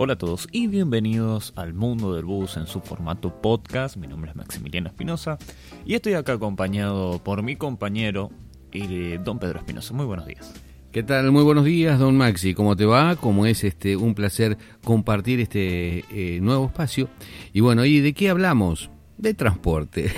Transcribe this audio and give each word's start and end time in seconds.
Hola 0.00 0.12
a 0.12 0.16
todos 0.16 0.46
y 0.52 0.68
bienvenidos 0.68 1.52
al 1.56 1.74
mundo 1.74 2.14
del 2.14 2.24
bus 2.24 2.56
en 2.56 2.68
su 2.68 2.80
formato 2.80 3.42
podcast. 3.42 3.96
Mi 3.96 4.06
nombre 4.06 4.30
es 4.30 4.36
Maximiliano 4.36 4.86
Espinosa 4.86 5.38
y 5.84 5.94
estoy 5.94 6.12
acá 6.12 6.34
acompañado 6.34 7.20
por 7.24 7.42
mi 7.42 7.56
compañero 7.56 8.30
eh, 8.70 9.18
Don 9.24 9.40
Pedro 9.40 9.58
Espinosa. 9.58 9.92
Muy 9.94 10.06
buenos 10.06 10.24
días. 10.24 10.54
¿Qué 10.92 11.02
tal? 11.02 11.32
Muy 11.32 11.42
buenos 11.42 11.64
días, 11.64 11.98
don 11.98 12.16
Maxi. 12.16 12.54
¿Cómo 12.54 12.76
te 12.76 12.84
va? 12.84 13.16
Como 13.16 13.44
es 13.44 13.64
este 13.64 13.96
un 13.96 14.14
placer 14.14 14.56
compartir 14.84 15.40
este 15.40 16.04
eh, 16.12 16.38
nuevo 16.42 16.66
espacio. 16.66 17.08
Y 17.52 17.58
bueno, 17.58 17.84
¿y 17.84 17.98
de 17.98 18.12
qué 18.12 18.30
hablamos? 18.30 18.92
De 19.18 19.34
transporte. 19.34 20.10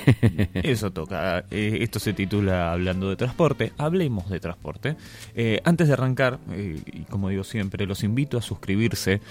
Eso 0.54 0.92
toca. 0.92 1.46
Eh, 1.50 1.78
esto 1.80 1.98
se 1.98 2.12
titula 2.12 2.70
Hablando 2.70 3.08
de 3.08 3.16
transporte. 3.16 3.72
Hablemos 3.78 4.28
de 4.28 4.40
transporte. 4.40 4.96
Eh, 5.34 5.58
antes 5.64 5.88
de 5.88 5.94
arrancar, 5.94 6.38
eh, 6.50 6.82
y 6.84 7.00
como 7.04 7.30
digo 7.30 7.42
siempre, 7.42 7.86
los 7.86 8.04
invito 8.04 8.36
a 8.36 8.42
suscribirse. 8.42 9.22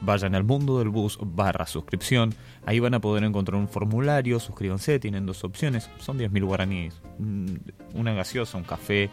vayan 0.00 0.34
al 0.34 0.44
mundo 0.44 0.78
del 0.78 0.88
bus 0.88 1.18
barra 1.20 1.66
suscripción. 1.66 2.34
Ahí 2.64 2.80
van 2.80 2.94
a 2.94 3.00
poder 3.00 3.24
encontrar 3.24 3.60
un 3.60 3.68
formulario. 3.68 4.40
Suscríbanse. 4.40 4.98
Tienen 5.00 5.26
dos 5.26 5.44
opciones. 5.44 5.90
Son 5.98 6.18
10.000 6.18 6.44
guaraníes. 6.44 7.02
Mm, 7.18 7.56
una 7.92 8.14
gaseosa, 8.14 8.56
un 8.56 8.64
café 8.64 9.10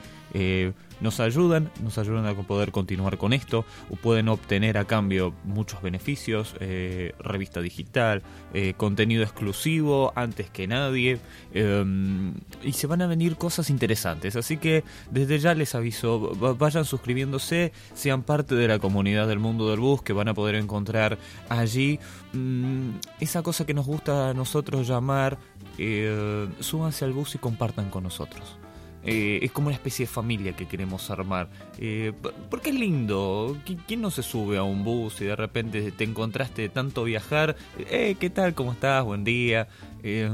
nos 1.04 1.20
ayudan, 1.20 1.70
nos 1.84 1.98
ayudan 1.98 2.26
a 2.26 2.34
poder 2.34 2.72
continuar 2.72 3.18
con 3.18 3.34
esto, 3.34 3.66
pueden 4.02 4.30
obtener 4.30 4.78
a 4.78 4.86
cambio 4.86 5.34
muchos 5.44 5.82
beneficios, 5.82 6.56
eh, 6.60 7.14
revista 7.20 7.62
digital, 7.62 8.24
eh, 8.54 8.74
contenido 8.76 9.24
exclusivo 9.24 10.14
antes 10.16 10.50
que 10.50 10.66
nadie, 10.66 11.20
em, 11.54 12.34
y 12.64 12.72
se 12.72 12.88
van 12.88 13.02
a 13.02 13.08
venir 13.08 13.36
cosas 13.36 13.70
interesantes, 13.70 14.36
así 14.36 14.58
que 14.58 14.84
desde 15.12 15.40
ya 15.40 15.54
les 15.54 15.76
aviso, 15.76 16.32
vayan 16.58 16.86
suscribiéndose, 16.86 17.74
sean 17.94 18.24
parte 18.24 18.56
de 18.56 18.68
la 18.68 18.80
comunidad 18.80 19.28
del 19.28 19.40
mundo 19.40 19.70
del 19.70 19.80
bus, 19.80 20.02
que 20.02 20.14
van 20.14 20.30
a 20.30 20.34
poder 20.34 20.56
encontrar 20.56 21.18
allí 21.50 22.00
mm, 22.32 22.92
esa 23.20 23.44
cosa 23.44 23.66
que 23.66 23.74
nos 23.74 23.86
gusta 23.86 24.30
a 24.30 24.34
nosotros 24.34 24.88
llamar, 24.88 25.38
eh, 25.78 26.48
súbanse 26.62 27.04
al 27.04 27.12
bus 27.12 27.36
y 27.36 27.40
compartan 27.40 27.90
con 27.90 28.04
nosotros. 28.04 28.58
Eh, 29.06 29.40
es 29.42 29.52
como 29.52 29.68
una 29.68 29.76
especie 29.76 30.06
de 30.06 30.12
familia 30.12 30.56
que 30.56 30.68
queremos 30.68 31.10
armar. 31.10 31.50
Eh, 31.78 32.14
porque 32.50 32.70
es 32.70 32.76
lindo. 32.76 33.58
¿Quién 33.88 34.02
no 34.02 34.12
se 34.12 34.24
sube 34.24 34.58
a 34.58 34.64
un 34.64 34.84
bus 34.84 35.22
y 35.22 35.26
de 35.26 35.36
repente 35.36 35.92
te 35.92 36.04
encontraste 36.04 36.64
de 36.64 36.70
tanto 36.70 37.04
viajar? 37.04 37.56
Eh, 37.78 38.16
¿Qué 38.20 38.30
tal? 38.30 38.54
¿Cómo 38.54 38.72
estás? 38.72 39.04
Buen 39.04 39.24
día. 39.24 39.68
Eh, 40.04 40.34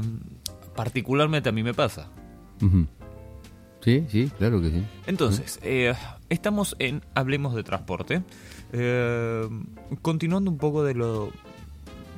particularmente 0.74 1.48
a 1.48 1.52
mí 1.52 1.62
me 1.62 1.74
pasa. 1.74 2.10
Sí, 3.80 4.04
sí, 4.08 4.30
claro 4.38 4.60
que 4.60 4.70
sí. 4.70 4.82
Entonces, 5.06 5.58
estamos 6.28 6.76
en 6.78 7.02
Hablemos 7.14 7.54
de 7.54 7.62
Transporte. 7.64 8.22
continuando 10.02 10.50
un 10.50 10.58
poco 10.58 10.84
de 10.84 10.94
lo, 10.94 11.32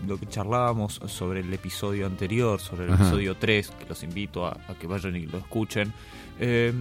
lo 0.07 0.19
que 0.19 0.27
charlábamos 0.27 1.01
sobre 1.07 1.41
el 1.41 1.53
episodio 1.53 2.07
anterior, 2.07 2.61
sobre 2.61 2.87
el 2.87 2.95
episodio 2.95 3.37
3, 3.37 3.71
que 3.71 3.87
los 3.87 4.03
invito 4.03 4.47
a, 4.47 4.57
que 4.81 4.87
vayan 4.87 5.17
y 5.17 5.27
lo 5.27 5.39
escuchen, 5.39 5.93
eh, 6.41 6.73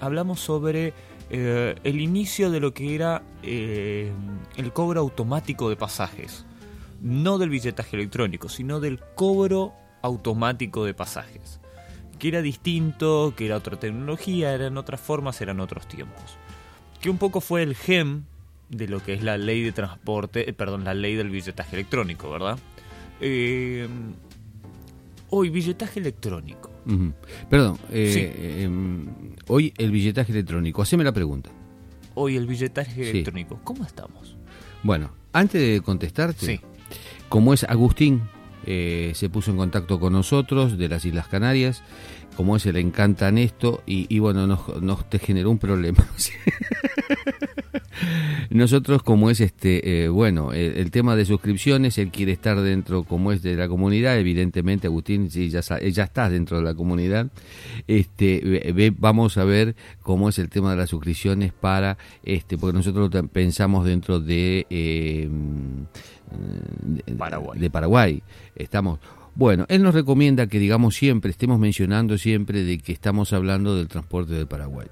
hablamos 0.00 0.40
sobre 0.40 0.92
eh, 1.30 1.76
el 1.84 2.00
inicio 2.00 2.50
de 2.50 2.58
lo 2.58 2.74
que 2.74 2.94
era 2.94 3.22
eh, 3.42 4.12
el 4.56 4.72
cobro 4.72 5.00
automático 5.00 5.68
de 5.68 5.76
pasajes. 5.76 6.44
No 7.00 7.38
del 7.38 7.50
billetaje 7.50 7.96
electrónico, 7.96 8.48
sino 8.48 8.80
del 8.80 9.00
cobro 9.14 9.72
automático 10.02 10.84
de 10.84 10.94
pasajes. 10.94 11.60
Que 12.18 12.28
era 12.28 12.42
distinto, 12.42 13.32
que 13.36 13.46
era 13.46 13.56
otra 13.56 13.78
tecnología, 13.78 14.52
eran 14.52 14.76
otras 14.76 15.00
formas, 15.00 15.40
eran 15.40 15.60
otros 15.60 15.86
tiempos. 15.86 16.36
Que 17.00 17.08
un 17.08 17.16
poco 17.16 17.40
fue 17.40 17.62
el 17.62 17.74
gem 17.74 18.24
de 18.68 18.88
lo 18.88 19.02
que 19.02 19.14
es 19.14 19.22
la 19.22 19.38
ley 19.38 19.62
de 19.62 19.72
transporte, 19.72 20.52
perdón, 20.52 20.84
la 20.84 20.94
ley 20.94 21.14
del 21.14 21.30
billetaje 21.30 21.76
electrónico, 21.76 22.30
¿verdad? 22.30 22.58
Hoy, 25.30 25.50
billetaje 25.50 26.00
electrónico 26.00 26.70
Perdón, 27.48 27.78
eh, 27.90 28.62
em, 28.62 29.06
hoy 29.46 29.72
el 29.78 29.90
billetaje 29.90 30.32
electrónico. 30.32 30.82
Haceme 30.82 31.04
la 31.04 31.12
pregunta. 31.12 31.50
Hoy 32.14 32.36
el 32.36 32.46
billetaje 32.46 33.10
electrónico. 33.10 33.60
¿Cómo 33.64 33.84
estamos? 33.84 34.36
Bueno, 34.82 35.12
antes 35.32 35.60
de 35.60 35.80
contestarte, 35.80 36.60
como 37.28 37.54
es 37.54 37.64
Agustín, 37.64 38.22
eh, 38.66 39.12
se 39.14 39.28
puso 39.28 39.50
en 39.50 39.56
contacto 39.56 39.98
con 39.98 40.12
nosotros 40.12 40.78
de 40.78 40.88
las 40.88 41.04
Islas 41.04 41.28
Canarias, 41.28 41.82
como 42.36 42.56
es, 42.56 42.64
le 42.64 42.80
encantan 42.80 43.38
esto 43.38 43.82
y, 43.86 44.18
bueno, 44.18 44.46
nos, 44.46 45.10
te 45.10 45.18
generó 45.18 45.50
un 45.50 45.58
problema. 45.58 46.06
Nosotros, 48.50 49.02
como 49.02 49.30
es 49.30 49.40
este, 49.40 50.04
eh, 50.04 50.08
bueno, 50.08 50.52
el, 50.52 50.90
tema 50.90 51.16
de 51.16 51.24
suscripciones, 51.24 51.98
él 51.98 52.10
quiere 52.10 52.32
estar 52.32 52.60
dentro, 52.60 53.04
como 53.04 53.30
es 53.32 53.42
de 53.42 53.56
la 53.56 53.68
comunidad, 53.68 54.18
evidentemente, 54.18 54.86
Agustín, 54.86 55.28
ya, 55.28 55.60
ya 55.60 56.04
estás 56.04 56.30
dentro 56.30 56.56
de 56.56 56.64
la 56.64 56.74
comunidad. 56.74 57.26
Este, 57.86 58.94
vamos 58.98 59.36
a 59.36 59.44
ver 59.44 59.76
cómo 60.02 60.28
es 60.28 60.38
el 60.38 60.48
tema 60.48 60.70
de 60.70 60.78
las 60.78 60.90
suscripciones 60.90 61.52
para, 61.52 61.98
este, 62.24 62.56
porque 62.56 62.76
nosotros 62.76 63.10
pensamos 63.32 63.84
dentro 63.84 64.18
de, 64.18 64.66
eh, 64.70 65.28
Paraguay. 67.16 67.58
de 67.58 67.70
Paraguay. 67.70 68.22
Estamos 68.56 68.98
bueno, 69.34 69.64
él 69.68 69.82
nos 69.82 69.94
recomienda 69.94 70.48
que 70.48 70.58
digamos 70.58 70.96
siempre, 70.96 71.30
estemos 71.30 71.58
mencionando 71.58 72.18
siempre 72.18 72.64
de 72.64 72.78
que 72.78 72.92
estamos 72.92 73.32
hablando 73.32 73.76
del 73.76 73.88
transporte 73.88 74.34
del 74.34 74.46
Paraguay. 74.46 74.88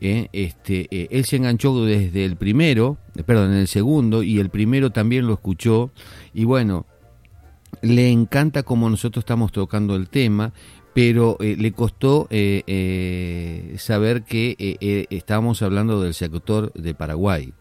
¿eh? 0.00 0.28
este, 0.32 0.88
eh, 0.90 1.08
él 1.10 1.24
se 1.24 1.36
enganchó 1.36 1.84
desde 1.84 2.24
el 2.24 2.36
primero, 2.36 2.98
perdón, 3.26 3.52
en 3.52 3.58
el 3.58 3.68
segundo, 3.68 4.22
y 4.22 4.38
el 4.38 4.50
primero 4.50 4.90
también 4.90 5.26
lo 5.26 5.34
escuchó, 5.34 5.90
y 6.32 6.44
bueno, 6.44 6.86
le 7.82 8.10
encanta 8.10 8.62
como 8.62 8.88
nosotros 8.88 9.22
estamos 9.22 9.52
tocando 9.52 9.96
el 9.96 10.08
tema, 10.08 10.52
pero 10.94 11.36
eh, 11.40 11.56
le 11.58 11.72
costó 11.72 12.26
saber 13.76 14.22
que 14.22 15.06
estábamos 15.10 15.60
hablando 15.60 16.00
del 16.00 16.14
sector 16.14 16.72
de 16.72 16.94
Paraguay. 16.94 17.52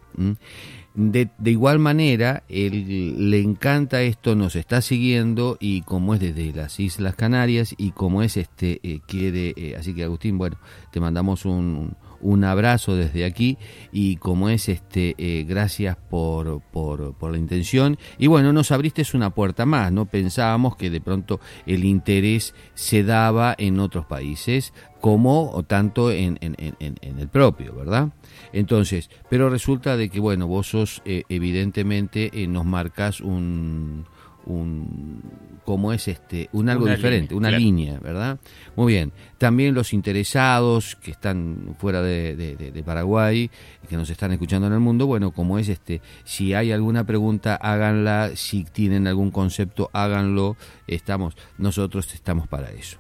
De, 0.95 1.27
de, 1.37 1.51
igual 1.51 1.79
manera, 1.79 2.43
él, 2.47 3.29
le 3.29 3.41
encanta 3.41 4.01
esto, 4.01 4.35
nos 4.35 4.55
está 4.55 4.81
siguiendo 4.81 5.57
y 5.59 5.81
como 5.81 6.13
es 6.13 6.21
desde 6.21 6.53
las 6.53 6.79
Islas 6.79 7.15
Canarias 7.15 7.75
y 7.77 7.91
como 7.91 8.23
es 8.23 8.37
este, 8.37 8.79
quiere, 9.05 9.75
así 9.77 9.93
que 9.93 10.05
Agustín, 10.05 10.37
bueno, 10.37 10.57
te 10.91 11.01
mandamos 11.01 11.43
un, 11.43 11.97
un 12.25 12.43
abrazo 12.43 12.95
desde 12.95 13.23
aquí 13.23 13.57
y 13.91 14.17
como 14.17 14.49
es 14.49 14.67
este 14.67 15.15
eh, 15.17 15.45
gracias 15.47 15.95
por, 15.95 16.61
por, 16.61 17.15
la 17.31 17.37
intención. 17.37 17.97
Y 18.17 18.27
bueno 18.27 18.51
nos 18.51 18.71
abriste 18.71 19.03
una 19.13 19.29
puerta 19.29 19.65
más 19.65 19.91
no 19.91 20.05
pensábamos 20.05 20.75
que 20.75 20.89
de 20.89 21.01
pronto 21.01 21.39
el 21.65 21.85
interés 21.85 22.55
se 22.73 23.03
daba 23.03 23.55
en 23.57 23.79
otros 23.79 24.05
países 24.05 24.73
como 25.01 25.51
o 25.51 25.63
tanto 25.63 26.11
en, 26.11 26.37
en, 26.41 26.55
en, 26.57 27.19
el 27.19 27.27
propio 27.27 27.75
verdad 27.75 28.09
entonces 28.53 29.09
pero 29.29 29.49
resulta 29.49 29.97
de 29.97 30.09
que 30.09 30.19
bueno 30.19 30.47
vos 30.47 30.69
sos 30.69 31.01
eh, 31.05 31.23
evidentemente 31.29 32.31
eh, 32.33 32.47
nos 32.47 32.65
marcas 32.65 33.21
un 33.21 34.05
un 34.45 35.21
como 35.65 35.91
es 35.91 36.07
este 36.07 36.47
un 36.51 36.69
algo 36.69 36.85
diferente, 36.85 37.33
una 37.33 37.49
línea, 37.49 37.99
¿verdad? 37.99 38.39
Muy 38.75 38.93
bien. 38.93 39.11
También 39.37 39.73
los 39.73 39.93
interesados 39.93 40.95
que 40.95 41.11
están 41.11 41.75
fuera 41.79 42.01
de, 42.01 42.35
de, 42.35 42.83
Paraguay, 42.83 43.49
que 43.89 43.97
nos 43.97 44.09
están 44.09 44.31
escuchando 44.31 44.67
en 44.67 44.73
el 44.73 44.79
mundo, 44.79 45.07
bueno, 45.07 45.31
como 45.31 45.57
es 45.57 45.69
este, 45.69 46.01
si 46.23 46.53
hay 46.53 46.71
alguna 46.71 47.03
pregunta, 47.03 47.55
háganla, 47.55 48.31
si 48.35 48.63
tienen 48.63 49.07
algún 49.07 49.31
concepto, 49.31 49.89
háganlo. 49.91 50.55
Estamos, 50.87 51.35
nosotros 51.57 52.13
estamos 52.13 52.47
para 52.47 52.71
eso. 52.71 52.97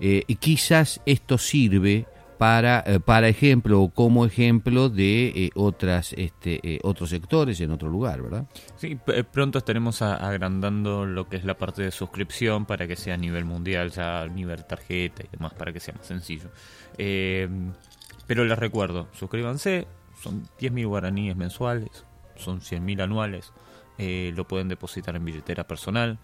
Eh, 0.00 0.22
y 0.26 0.36
quizás 0.36 1.02
esto 1.04 1.36
sirve 1.36 2.06
para, 2.38 2.84
eh, 2.86 3.00
para 3.00 3.28
ejemplo 3.28 3.82
o 3.82 3.88
como 3.90 4.24
ejemplo 4.24 4.88
de 4.88 5.26
eh, 5.28 5.50
otras 5.56 6.12
este, 6.12 6.60
eh, 6.62 6.78
otros 6.84 7.10
sectores 7.10 7.60
en 7.60 7.72
otro 7.72 7.88
lugar, 7.88 8.22
¿verdad? 8.22 8.46
Sí, 8.76 8.96
pronto 9.32 9.58
estaremos 9.58 10.00
agrandando 10.02 11.04
lo 11.04 11.28
que 11.28 11.36
es 11.36 11.44
la 11.44 11.58
parte 11.58 11.82
de 11.82 11.90
suscripción 11.90 12.64
para 12.64 12.86
que 12.86 12.94
sea 12.94 13.14
a 13.14 13.16
nivel 13.16 13.44
mundial, 13.44 13.90
ya 13.90 14.22
a 14.22 14.28
nivel 14.28 14.64
tarjeta 14.64 15.24
y 15.24 15.36
demás, 15.36 15.52
para 15.54 15.72
que 15.72 15.80
sea 15.80 15.94
más 15.94 16.06
sencillo. 16.06 16.48
pero 16.96 18.44
les 18.44 18.58
recuerdo, 18.58 19.08
suscríbanse, 19.12 19.88
son 20.22 20.44
10.000 20.60 20.86
guaraníes 20.86 21.36
mensuales, 21.36 22.04
son 22.36 22.60
100.000 22.60 23.02
anuales, 23.02 23.52
lo 23.98 24.46
pueden 24.46 24.68
depositar 24.68 25.16
en 25.16 25.24
billetera 25.24 25.66
personal. 25.66 26.18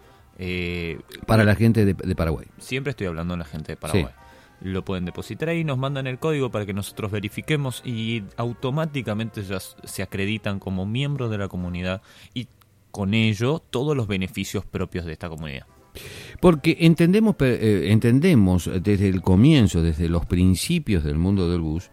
para 1.27 1.43
la 1.43 1.55
gente 1.55 1.83
de, 1.83 2.15
Paraguay. 2.15 2.47
Siempre 2.57 2.91
estoy 2.91 3.07
hablando 3.07 3.33
de 3.33 3.39
la 3.39 3.45
gente 3.45 3.73
de 3.73 3.77
Paraguay 3.77 4.13
lo 4.61 4.85
pueden 4.85 5.05
depositar 5.05 5.49
ahí, 5.49 5.63
nos 5.63 5.77
mandan 5.77 6.07
el 6.07 6.19
código 6.19 6.49
para 6.49 6.65
que 6.65 6.73
nosotros 6.73 7.11
verifiquemos 7.11 7.81
y 7.85 8.23
automáticamente 8.37 9.43
ya 9.43 9.59
se 9.59 10.03
acreditan 10.03 10.59
como 10.59 10.85
miembros 10.85 11.29
de 11.31 11.37
la 11.37 11.47
comunidad 11.47 12.01
y 12.33 12.47
con 12.91 13.13
ello 13.13 13.61
todos 13.69 13.95
los 13.95 14.07
beneficios 14.07 14.65
propios 14.65 15.05
de 15.05 15.13
esta 15.13 15.29
comunidad. 15.29 15.65
Porque 16.41 16.77
entendemos, 16.81 17.35
eh, 17.39 17.87
entendemos 17.91 18.69
desde 18.81 19.07
el 19.07 19.21
comienzo, 19.21 19.81
desde 19.81 20.09
los 20.09 20.25
principios 20.25 21.03
del 21.03 21.17
mundo 21.17 21.49
del 21.49 21.61
bus, 21.61 21.89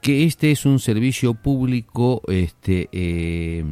que 0.00 0.24
este 0.24 0.50
es 0.50 0.66
un 0.66 0.78
servicio 0.78 1.34
público 1.34 2.22
este, 2.28 2.88
eh, 2.92 3.64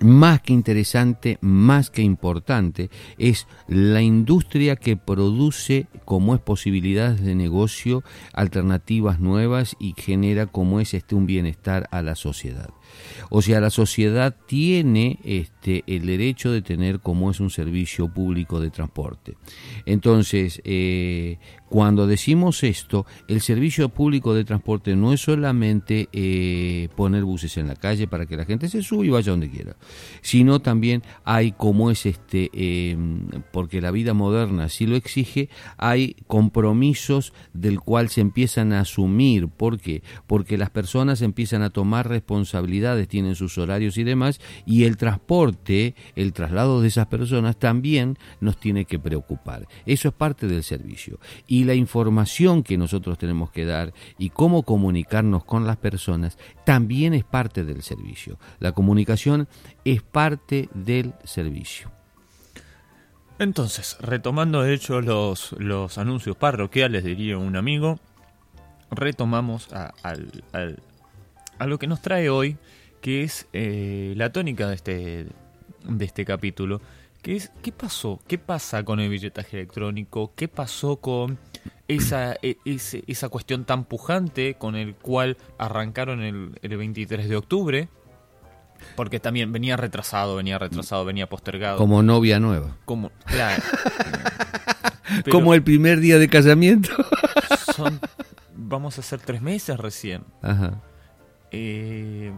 más 0.00 0.40
que 0.42 0.52
interesante, 0.52 1.38
más 1.40 1.90
que 1.90 2.02
importante, 2.02 2.90
es 3.18 3.46
la 3.68 4.02
industria 4.02 4.76
que 4.76 4.96
produce 4.96 5.86
como 6.04 6.34
es 6.34 6.40
posibilidades 6.40 7.22
de 7.22 7.34
negocio, 7.34 8.02
alternativas 8.32 9.20
nuevas 9.20 9.76
y 9.78 9.94
genera 9.96 10.46
como 10.46 10.80
es 10.80 10.94
este 10.94 11.14
un 11.14 11.26
bienestar 11.26 11.88
a 11.90 12.02
la 12.02 12.14
sociedad. 12.14 12.70
O 13.30 13.42
sea, 13.42 13.60
la 13.60 13.70
sociedad 13.70 14.36
tiene 14.46 15.18
este, 15.24 15.84
el 15.86 16.06
derecho 16.06 16.50
de 16.50 16.62
tener 16.62 17.00
como 17.00 17.30
es 17.30 17.40
un 17.40 17.50
servicio 17.50 18.08
público 18.12 18.60
de 18.60 18.70
transporte. 18.70 19.36
Entonces, 19.84 20.60
eh, 20.64 21.38
cuando 21.68 22.06
decimos 22.06 22.62
esto, 22.62 23.06
el 23.26 23.40
servicio 23.40 23.88
público 23.88 24.34
de 24.34 24.44
transporte 24.44 24.94
no 24.94 25.12
es 25.12 25.20
solamente 25.20 26.08
eh, 26.12 26.88
poner 26.94 27.24
buses 27.24 27.56
en 27.56 27.66
la 27.66 27.74
calle 27.74 28.06
para 28.06 28.26
que 28.26 28.36
la 28.36 28.44
gente 28.44 28.68
se 28.68 28.82
suba 28.82 29.04
y 29.04 29.10
vaya 29.10 29.32
donde 29.32 29.50
quiera, 29.50 29.76
sino 30.22 30.60
también 30.60 31.02
hay 31.24 31.52
como 31.52 31.90
es 31.90 32.06
este, 32.06 32.50
em, 32.52 33.26
porque 33.52 33.80
la 33.80 33.90
vida 33.90 34.14
moderna 34.14 34.68
sí 34.68 34.86
lo 34.86 34.94
exige, 34.94 35.48
hay 35.76 36.16
compromisos 36.28 37.32
del 37.52 37.80
cual 37.80 38.10
se 38.10 38.20
empiezan 38.20 38.72
a 38.72 38.80
asumir. 38.80 39.48
¿Por 39.48 39.80
qué? 39.80 40.02
Porque 40.26 40.58
las 40.58 40.70
personas 40.70 41.20
empiezan 41.22 41.62
a 41.62 41.70
tomar 41.70 42.08
tienen 43.08 43.34
sus 43.34 43.58
horarios 43.58 43.98
y 43.98 44.04
demás, 44.04 44.40
y 44.64 44.84
el 44.84 44.96
transporte, 44.96 45.94
el 46.14 46.32
traslado 46.32 46.80
de 46.80 46.88
esas 46.88 47.06
personas 47.06 47.56
también 47.56 48.18
nos 48.40 48.58
tiene 48.58 48.84
que 48.84 48.98
preocupar. 48.98 49.66
Eso 49.84 50.08
es 50.08 50.14
parte 50.14 50.46
del 50.46 50.62
servicio 50.62 51.18
y 51.46 51.64
la 51.64 51.74
información 51.74 52.62
que 52.62 52.78
nosotros 52.78 53.18
tenemos 53.18 53.50
que 53.50 53.64
dar 53.64 53.92
y 54.18 54.30
cómo 54.30 54.62
comunicarnos 54.62 55.44
con 55.44 55.66
las 55.66 55.76
personas 55.76 56.38
también 56.64 57.14
es 57.14 57.24
parte 57.24 57.64
del 57.64 57.82
servicio. 57.82 58.38
La 58.58 58.72
comunicación 58.72 59.48
es 59.84 60.02
parte 60.02 60.68
del 60.74 61.14
servicio. 61.24 61.90
Entonces, 63.38 63.98
retomando 64.00 64.62
de 64.62 64.72
hecho 64.72 65.02
los, 65.02 65.52
los 65.58 65.98
anuncios 65.98 66.36
parroquiales, 66.36 67.04
diría 67.04 67.36
un 67.36 67.56
amigo, 67.56 67.98
retomamos 68.90 69.68
a, 69.72 69.92
a 71.58 71.66
lo 71.66 71.78
que 71.78 71.86
nos 71.86 72.02
trae 72.02 72.28
hoy, 72.28 72.56
que 73.00 73.22
es 73.22 73.46
eh, 73.52 74.14
la 74.16 74.32
tónica 74.32 74.68
de 74.68 74.74
este, 74.74 75.26
de 75.88 76.04
este 76.04 76.24
capítulo, 76.24 76.80
¿Qué 77.26 77.72
pasó? 77.76 78.20
¿Qué 78.28 78.38
pasa 78.38 78.84
con 78.84 79.00
el 79.00 79.10
billetaje 79.10 79.56
electrónico? 79.56 80.32
¿Qué 80.36 80.46
pasó 80.46 80.98
con 80.98 81.38
esa, 81.88 82.36
e, 82.40 82.56
esa 82.64 83.28
cuestión 83.30 83.64
tan 83.64 83.84
pujante 83.84 84.54
con 84.54 84.76
el 84.76 84.94
cual 84.94 85.36
arrancaron 85.58 86.22
el, 86.22 86.52
23 86.62 87.28
de 87.28 87.34
octubre? 87.34 87.88
Porque 88.94 89.18
también 89.18 89.52
venía 89.52 89.76
retrasado, 89.76 90.36
venía 90.36 90.56
retrasado, 90.56 91.04
venía 91.04 91.28
postergado. 91.28 91.78
Como 91.78 92.00
novia 92.00 92.38
nueva. 92.38 92.76
Como, 92.84 93.10
Como 95.28 95.52
el 95.52 95.64
primer 95.64 95.98
día 95.98 96.20
de 96.20 96.28
casamiento. 96.28 96.90
vamos 98.54 98.98
a 98.98 99.00
hacer 99.00 99.18
tres 99.18 99.42
meses 99.42 99.76
recién. 99.78 100.22
Ajá. 100.42 100.80
Eh, 101.50 102.32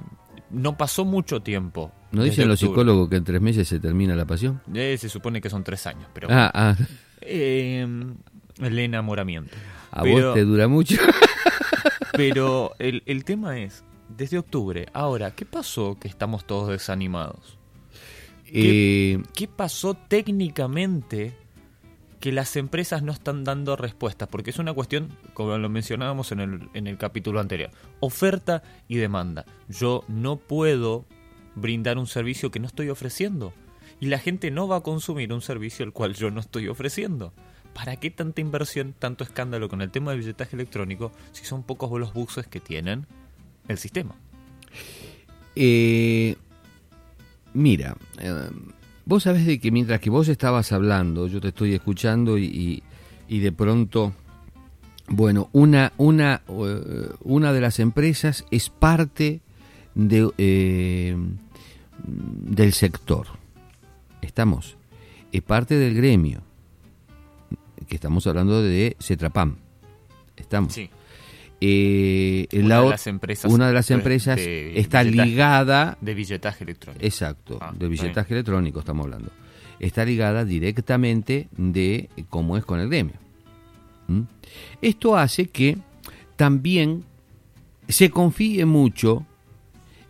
no 0.50 0.76
pasó 0.76 1.04
mucho 1.04 1.40
tiempo. 1.40 1.92
¿No 2.12 2.22
dicen 2.22 2.48
los 2.48 2.60
psicólogos 2.60 3.08
que 3.08 3.16
en 3.16 3.24
tres 3.24 3.40
meses 3.40 3.68
se 3.68 3.80
termina 3.80 4.14
la 4.14 4.24
pasión? 4.24 4.60
Eh, 4.74 4.96
se 4.98 5.08
supone 5.08 5.40
que 5.40 5.50
son 5.50 5.62
tres 5.64 5.86
años, 5.86 6.06
pero... 6.12 6.28
Ah, 6.30 6.50
ah. 6.54 6.76
Em, 7.20 8.16
el 8.60 8.78
enamoramiento. 8.78 9.54
¿A 9.90 10.04
vos 10.04 10.34
te 10.34 10.44
dura 10.44 10.68
mucho? 10.68 10.96
pero 12.12 12.72
el, 12.78 13.02
el 13.06 13.24
tema 13.24 13.58
es, 13.58 13.84
desde 14.08 14.38
octubre, 14.38 14.86
ahora, 14.92 15.32
¿qué 15.32 15.44
pasó 15.44 15.98
que 16.00 16.08
estamos 16.08 16.46
todos 16.46 16.70
desanimados? 16.70 17.58
¿Qué, 18.44 19.12
eh, 19.12 19.22
¿qué 19.34 19.48
pasó 19.48 19.94
técnicamente 19.94 21.36
que 22.20 22.32
las 22.32 22.56
empresas 22.56 23.02
no 23.02 23.12
están 23.12 23.44
dando 23.44 23.76
respuestas, 23.76 24.28
porque 24.28 24.50
es 24.50 24.58
una 24.58 24.72
cuestión, 24.72 25.08
como 25.34 25.56
lo 25.56 25.68
mencionábamos 25.68 26.32
en 26.32 26.40
el, 26.40 26.68
en 26.74 26.86
el 26.86 26.98
capítulo 26.98 27.40
anterior, 27.40 27.70
oferta 28.00 28.62
y 28.88 28.96
demanda. 28.96 29.44
Yo 29.68 30.04
no 30.08 30.36
puedo 30.36 31.04
brindar 31.54 31.98
un 31.98 32.06
servicio 32.06 32.50
que 32.50 32.60
no 32.60 32.66
estoy 32.66 32.88
ofreciendo 32.88 33.52
y 34.00 34.06
la 34.06 34.18
gente 34.18 34.50
no 34.50 34.68
va 34.68 34.76
a 34.76 34.80
consumir 34.82 35.32
un 35.32 35.42
servicio 35.42 35.84
el 35.84 35.92
cual 35.92 36.14
yo 36.14 36.30
no 36.30 36.40
estoy 36.40 36.68
ofreciendo. 36.68 37.32
¿Para 37.74 37.96
qué 37.96 38.10
tanta 38.10 38.40
inversión, 38.40 38.94
tanto 38.98 39.22
escándalo 39.22 39.68
con 39.68 39.82
el 39.82 39.90
tema 39.90 40.10
del 40.10 40.20
billetaje 40.20 40.56
electrónico 40.56 41.12
si 41.32 41.44
son 41.44 41.62
pocos 41.62 41.90
los 41.98 42.12
buses 42.12 42.46
que 42.46 42.60
tienen 42.60 43.06
el 43.68 43.78
sistema? 43.78 44.16
Eh, 45.54 46.36
mira, 47.52 47.96
eh, 48.18 48.50
Vos 49.08 49.22
sabés 49.22 49.46
de 49.46 49.58
que 49.58 49.70
mientras 49.70 50.00
que 50.00 50.10
vos 50.10 50.28
estabas 50.28 50.70
hablando, 50.70 51.28
yo 51.28 51.40
te 51.40 51.48
estoy 51.48 51.72
escuchando 51.72 52.36
y, 52.36 52.82
de 53.26 53.52
pronto, 53.52 54.12
bueno, 55.08 55.48
una, 55.52 55.94
una, 55.96 56.42
eh, 56.46 57.08
una 57.22 57.54
de 57.54 57.60
las 57.62 57.78
empresas 57.78 58.44
es 58.50 58.68
parte 58.68 59.40
de, 59.94 60.30
eh, 60.36 61.16
del 62.04 62.74
sector. 62.74 63.28
Estamos, 64.20 64.76
es 65.32 65.40
parte 65.40 65.76
del 65.78 65.94
gremio, 65.94 66.42
que 67.88 67.94
estamos 67.94 68.26
hablando 68.26 68.62
de 68.62 68.94
Cetrapam. 69.00 69.56
Estamos. 70.36 70.74
Sí. 70.74 70.90
Eh, 71.60 72.46
una, 72.52 72.82
de 72.82 72.90
las 72.90 73.06
empresas, 73.08 73.50
una 73.52 73.66
de 73.66 73.72
las 73.72 73.90
empresas 73.90 74.38
está 74.38 75.02
ligada 75.02 75.98
de 76.00 76.14
billetaje 76.14 76.64
electrónico. 76.64 77.04
Exacto, 77.04 77.58
ah, 77.60 77.72
de 77.76 77.88
billetaje 77.88 78.34
electrónico 78.34 78.80
estamos 78.80 79.04
hablando. 79.04 79.30
Está 79.80 80.04
ligada 80.04 80.44
directamente 80.44 81.48
de 81.56 82.08
cómo 82.28 82.56
es 82.56 82.64
con 82.64 82.80
el 82.80 82.88
gremio. 82.88 83.14
¿Mm? 84.06 84.22
Esto 84.82 85.16
hace 85.16 85.46
que 85.46 85.78
también 86.36 87.04
se 87.88 88.10
confíe 88.10 88.64
mucho 88.64 89.26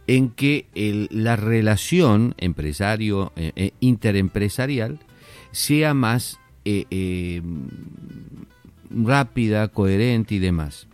en 0.06 0.30
que 0.30 0.66
la 1.10 1.36
relación 1.36 2.34
empresario 2.38 3.32
eh, 3.36 3.52
eh, 3.56 3.72
interempresarial 3.80 4.98
sea 5.52 5.94
más 5.94 6.40
eh, 6.64 7.42
rápida, 8.90 9.68
coherente 9.68 10.34
y 10.34 10.38
demás. 10.38 10.88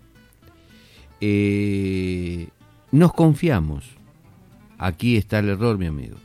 Eh, 1.20 2.48
nos 2.92 3.12
confiamos. 3.12 3.84
Aquí 4.78 5.16
está 5.16 5.38
el 5.38 5.50
error, 5.50 5.78
mi 5.78 5.86
amigo. 5.86 6.16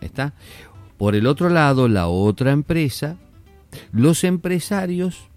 ¿Está? 0.00 0.34
Por 0.96 1.14
el 1.14 1.26
otro 1.26 1.48
lado, 1.48 1.88
la 1.88 2.08
otra 2.08 2.52
empresa, 2.52 3.16
los 3.92 4.24
empresarios 4.24 5.28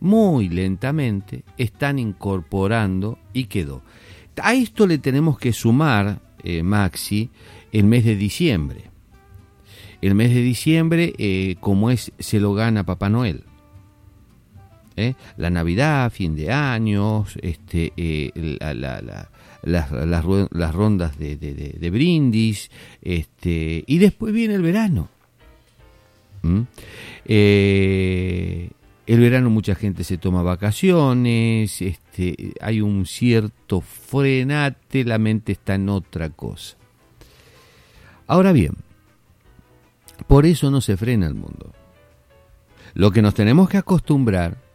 muy 0.00 0.48
lentamente 0.48 1.44
están 1.56 1.98
incorporando 1.98 3.18
y 3.32 3.44
quedó. 3.44 3.82
A 4.40 4.54
esto 4.54 4.86
le 4.86 4.98
tenemos 4.98 5.38
que 5.38 5.52
sumar, 5.52 6.20
eh, 6.42 6.62
Maxi, 6.62 7.30
el 7.72 7.84
mes 7.84 8.04
de 8.04 8.16
diciembre. 8.16 8.84
El 10.02 10.14
mes 10.14 10.34
de 10.34 10.42
diciembre, 10.42 11.14
eh, 11.16 11.56
como 11.60 11.90
es, 11.90 12.12
se 12.18 12.38
lo 12.38 12.52
gana 12.52 12.84
Papá 12.84 13.08
Noel. 13.08 13.44
¿Eh? 14.96 15.14
la 15.36 15.50
Navidad, 15.50 16.10
fin 16.10 16.34
de 16.34 16.50
años, 16.52 17.38
este, 17.42 17.92
eh, 17.96 18.58
las, 19.62 20.74
rondas 20.74 21.18
de, 21.18 21.90
brindis, 21.92 22.70
este, 23.02 23.84
y 23.86 23.98
después 23.98 24.32
viene 24.32 24.54
el 24.54 24.62
verano. 24.62 25.08
Eh, 27.24 28.70
el 29.06 29.20
verano 29.20 29.50
mucha 29.50 29.74
gente 29.74 30.04
se 30.04 30.18
toma 30.18 30.42
vacaciones, 30.42 31.82
este, 31.82 32.54
hay 32.60 32.80
un 32.80 33.06
cierto 33.06 33.80
frenate, 33.80 35.04
la 35.04 35.18
mente 35.18 35.52
está 35.52 35.74
en 35.74 35.88
otra 35.88 36.30
cosa. 36.30 36.76
Ahora 38.28 38.52
bien, 38.52 38.74
por 40.26 40.46
eso 40.46 40.70
no 40.70 40.80
se 40.80 40.96
frena 40.96 41.26
el 41.26 41.34
mundo. 41.34 41.72
Lo 42.94 43.10
que 43.10 43.22
nos 43.22 43.34
tenemos 43.34 43.68
que 43.68 43.76
acostumbrar 43.76 44.65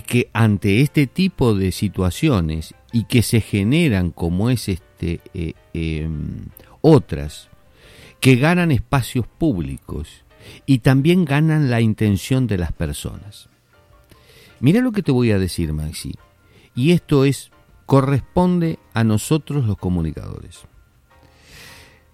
que 0.00 0.30
ante 0.32 0.80
este 0.80 1.06
tipo 1.06 1.54
de 1.54 1.72
situaciones 1.72 2.74
y 2.92 3.04
que 3.04 3.22
se 3.22 3.40
generan 3.40 4.10
como 4.10 4.50
es 4.50 4.68
este 4.68 5.20
eh, 5.34 5.54
em, 5.74 6.46
otras 6.80 7.48
que 8.20 8.36
ganan 8.36 8.72
espacios 8.72 9.26
públicos 9.26 10.24
y 10.64 10.78
también 10.78 11.24
ganan 11.24 11.70
la 11.70 11.80
intención 11.80 12.46
de 12.46 12.58
las 12.58 12.72
personas. 12.72 13.48
Mira 14.60 14.80
lo 14.80 14.92
que 14.92 15.02
te 15.02 15.12
voy 15.12 15.32
a 15.32 15.38
decir, 15.38 15.72
Maxi, 15.72 16.14
y 16.74 16.92
esto 16.92 17.24
es 17.24 17.50
corresponde 17.84 18.78
a 18.94 19.04
nosotros 19.04 19.66
los 19.66 19.78
comunicadores. 19.78 20.62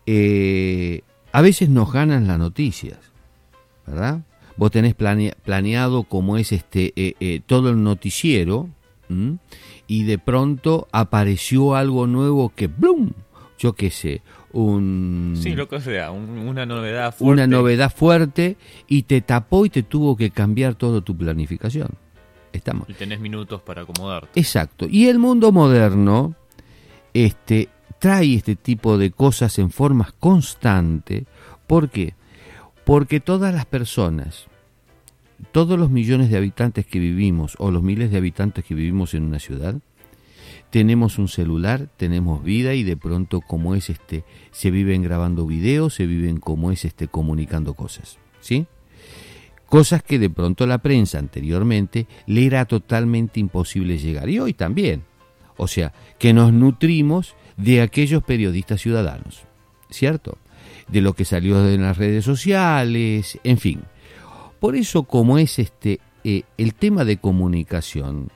Eh, 0.07 1.03
a 1.33 1.41
veces 1.41 1.69
nos 1.69 1.93
ganan 1.93 2.27
las 2.27 2.39
noticias, 2.39 2.99
¿verdad? 3.87 4.23
Vos 4.57 4.71
tenés 4.71 4.95
planeado 4.95 6.05
como 6.05 6.37
es 6.37 6.53
este 6.53 6.93
eh, 6.97 7.15
eh, 7.21 7.41
todo 7.45 7.71
el 7.71 7.83
noticiero 7.83 8.69
y 9.87 10.05
de 10.05 10.19
pronto 10.19 10.89
apareció 10.91 11.75
algo 11.75 12.07
nuevo 12.07 12.51
que 12.55 12.67
¡blum! 12.67 13.11
yo 13.63 13.75
qué 13.75 13.91
sé, 13.91 14.23
un... 14.53 15.39
Sí, 15.41 15.55
lo 15.55 15.69
que 15.69 15.81
sea, 15.81 16.11
una 16.11 16.67
novedad 16.67 17.15
fuerte. 17.15 17.33
Una 17.33 17.47
novedad 17.47 17.93
fuerte 17.95 18.57
y 18.89 19.05
te 19.05 19.21
tapó 19.21 19.65
y 19.65 19.71
te 19.71 19.85
tuvo 19.85 20.17
que 20.17 20.31
cambiar 20.31 20.75
toda 20.75 21.01
tu 21.01 21.17
planificación. 21.17 21.91
Estamos. 22.53 22.89
Y 22.91 22.95
tenés 22.95 23.21
minutos 23.21 23.63
para 23.63 23.83
acomodarte. 23.83 24.39
Exacto. 24.39 24.87
Y 24.91 25.07
el 25.07 25.21
mundo 25.21 25.53
moderno 25.53 26.35
este, 27.15 27.69
trae 28.01 28.35
este 28.35 28.57
tipo 28.57 28.99
de 28.99 29.13
cosas 29.13 29.59
en 29.61 29.71
formas 29.71 30.13
constantes. 30.13 31.25
¿Por 31.69 31.89
qué? 31.89 32.15
Porque 32.85 33.21
todas 33.21 33.55
las 33.55 33.67
personas, 33.67 34.47
todos 35.53 35.79
los 35.79 35.91
millones 35.91 36.31
de 36.31 36.37
habitantes 36.37 36.87
que 36.87 36.99
vivimos 36.99 37.55
o 37.59 37.71
los 37.71 37.83
miles 37.83 38.11
de 38.11 38.19
habitantes 38.19 38.65
que 38.65 38.75
vivimos 38.75 39.15
en 39.15 39.25
una 39.25 39.39
ciudad, 39.39 39.77
tenemos 40.71 41.19
un 41.19 41.29
celular, 41.29 41.89
tenemos 41.97 42.43
vida 42.43 42.75
y 42.75 42.83
de 42.83 42.97
pronto 42.97 43.41
como 43.43 43.75
es 43.75 43.91
este, 43.91 44.25
se 44.53 44.71
viven 44.71 45.03
grabando 45.03 45.47
videos, 45.47 45.95
se 45.95 46.07
viven 46.07 46.41
como 46.41 46.73
es 46.73 46.85
este 46.85 47.09
comunicando 47.09 47.75
cosas, 47.75 48.19
¿sí? 48.41 48.67
Cosas 49.67 50.03
que 50.03 50.19
de 50.19 50.31
pronto 50.31 50.67
la 50.67 50.79
prensa 50.79 51.19
anteriormente 51.19 52.07
le 52.27 52.47
era 52.47 52.65
totalmente 52.65 53.39
imposible 53.39 53.99
llegar 53.99 54.29
y 54.29 54.39
hoy 54.39 54.55
también. 54.55 55.05
O 55.57 55.69
sea, 55.69 55.93
que 56.19 56.33
nos 56.33 56.53
nutrimos 56.53 57.35
de 57.57 57.83
aquellos 57.83 58.23
periodistas 58.23 58.81
ciudadanos, 58.81 59.45
¿cierto? 59.91 60.39
De 60.89 61.01
lo 61.01 61.15
que 61.15 61.25
salió 61.25 61.69
en 61.69 61.83
las 61.83 61.97
redes 61.97 62.25
sociales, 62.25 63.39
en 63.45 63.59
fin. 63.59 63.83
Por 64.61 64.77
eso 64.77 65.05
como 65.05 65.39
es 65.39 65.59
este 65.59 66.01
eh, 66.25 66.45
el 66.57 66.75
tema 66.75 67.05
de 67.05 67.17
comunicación, 67.17 68.31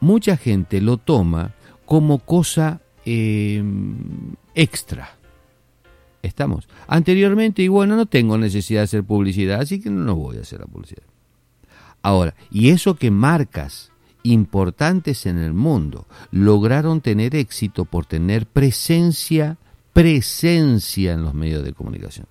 mucha 0.00 0.36
gente 0.36 0.80
lo 0.80 0.98
toma 0.98 1.54
como 1.86 2.18
cosa 2.18 2.80
eh, 3.04 3.62
extra. 4.54 5.16
Estamos. 6.22 6.68
Anteriormente, 6.86 7.62
y 7.62 7.68
bueno, 7.68 7.96
no 7.96 8.06
tengo 8.06 8.38
necesidad 8.38 8.80
de 8.80 8.84
hacer 8.84 9.04
publicidad, 9.04 9.60
así 9.60 9.80
que 9.80 9.90
no 9.90 10.14
voy 10.14 10.36
a 10.36 10.42
hacer 10.42 10.60
la 10.60 10.66
publicidad. 10.66 11.02
Ahora, 12.02 12.34
y 12.50 12.70
eso 12.70 12.94
que 12.94 13.10
marcas 13.10 13.90
importantes 14.22 15.26
en 15.26 15.38
el 15.38 15.52
mundo 15.52 16.06
lograron 16.30 17.00
tener 17.00 17.34
éxito 17.34 17.84
por 17.84 18.06
tener 18.06 18.46
presencia, 18.46 19.58
presencia 19.92 21.12
en 21.12 21.22
los 21.22 21.34
medios 21.34 21.64
de 21.64 21.72
comunicación. 21.72 22.26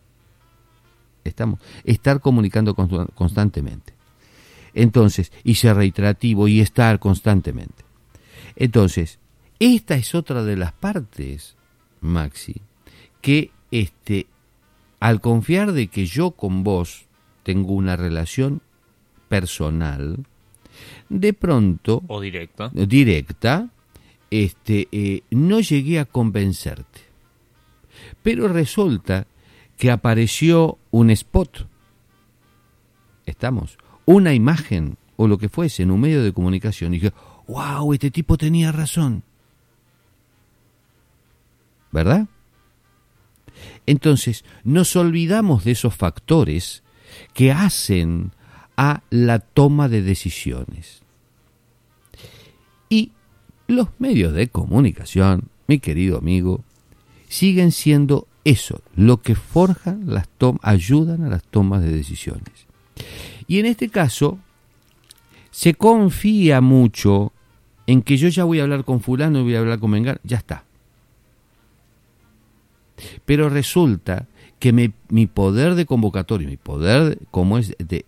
Estamos, 1.23 1.59
estar 1.83 2.19
comunicando 2.19 2.73
constantemente. 2.75 3.93
Entonces, 4.73 5.31
y 5.43 5.55
ser 5.55 5.75
reiterativo 5.75 6.47
y 6.47 6.61
estar 6.61 6.99
constantemente. 6.99 7.83
Entonces, 8.55 9.19
esta 9.59 9.95
es 9.95 10.15
otra 10.15 10.43
de 10.43 10.55
las 10.55 10.73
partes, 10.73 11.55
Maxi, 11.99 12.61
que 13.21 13.51
este, 13.69 14.27
al 14.99 15.21
confiar 15.21 15.73
de 15.73 15.87
que 15.87 16.05
yo 16.05 16.31
con 16.31 16.63
vos 16.63 17.05
tengo 17.43 17.73
una 17.73 17.95
relación 17.95 18.61
personal, 19.29 20.25
de 21.09 21.33
pronto 21.33 22.01
o 22.07 22.19
directa, 22.19 22.71
directa, 22.73 23.69
este, 24.31 24.87
eh, 24.91 25.23
no 25.29 25.59
llegué 25.59 25.99
a 25.99 26.05
convencerte. 26.05 27.10
Pero 28.23 28.47
resulta 28.47 29.27
que 29.77 29.91
apareció 29.91 30.77
un 30.91 31.09
spot. 31.09 31.67
Estamos 33.25 33.77
una 34.05 34.33
imagen 34.33 34.97
o 35.15 35.27
lo 35.27 35.37
que 35.37 35.49
fuese 35.49 35.83
en 35.83 35.91
un 35.91 36.01
medio 36.01 36.23
de 36.23 36.33
comunicación 36.33 36.93
y 36.93 36.99
dije, 36.99 37.13
wow, 37.47 37.93
este 37.93 38.11
tipo 38.11 38.37
tenía 38.37 38.71
razón. 38.71 39.23
¿Verdad? 41.91 42.27
Entonces, 43.85 44.45
nos 44.63 44.95
olvidamos 44.95 45.63
de 45.63 45.71
esos 45.71 45.95
factores 45.95 46.83
que 47.33 47.51
hacen 47.51 48.31
a 48.77 49.03
la 49.09 49.39
toma 49.39 49.89
de 49.89 50.01
decisiones. 50.01 51.01
Y 52.89 53.11
los 53.67 53.89
medios 53.99 54.33
de 54.33 54.47
comunicación, 54.47 55.49
mi 55.67 55.79
querido 55.79 56.17
amigo, 56.17 56.63
siguen 57.31 57.71
siendo 57.71 58.27
eso, 58.43 58.81
lo 58.93 59.21
que 59.21 59.35
forjan 59.35 60.03
las 60.05 60.27
ayudan 60.61 61.23
a 61.23 61.29
las 61.29 61.43
tomas 61.43 61.81
de 61.81 61.89
decisiones. 61.89 62.67
Y 63.47 63.59
en 63.59 63.67
este 63.67 63.87
caso, 63.87 64.37
se 65.49 65.73
confía 65.73 66.59
mucho 66.59 67.31
en 67.87 68.01
que 68.01 68.17
yo 68.17 68.27
ya 68.27 68.43
voy 68.43 68.59
a 68.59 68.63
hablar 68.63 68.83
con 68.83 68.99
fulano 68.99 69.43
voy 69.43 69.55
a 69.55 69.59
hablar 69.59 69.79
con 69.79 69.91
Mengar, 69.91 70.19
ya 70.25 70.37
está. 70.37 70.65
Pero 73.25 73.47
resulta 73.47 74.27
que 74.59 74.73
mi, 74.73 75.27
poder 75.27 75.75
de 75.75 75.85
convocatoria, 75.85 76.49
mi 76.49 76.57
poder 76.57 77.17
como 77.31 77.57
es 77.57 77.73
de, 77.79 78.05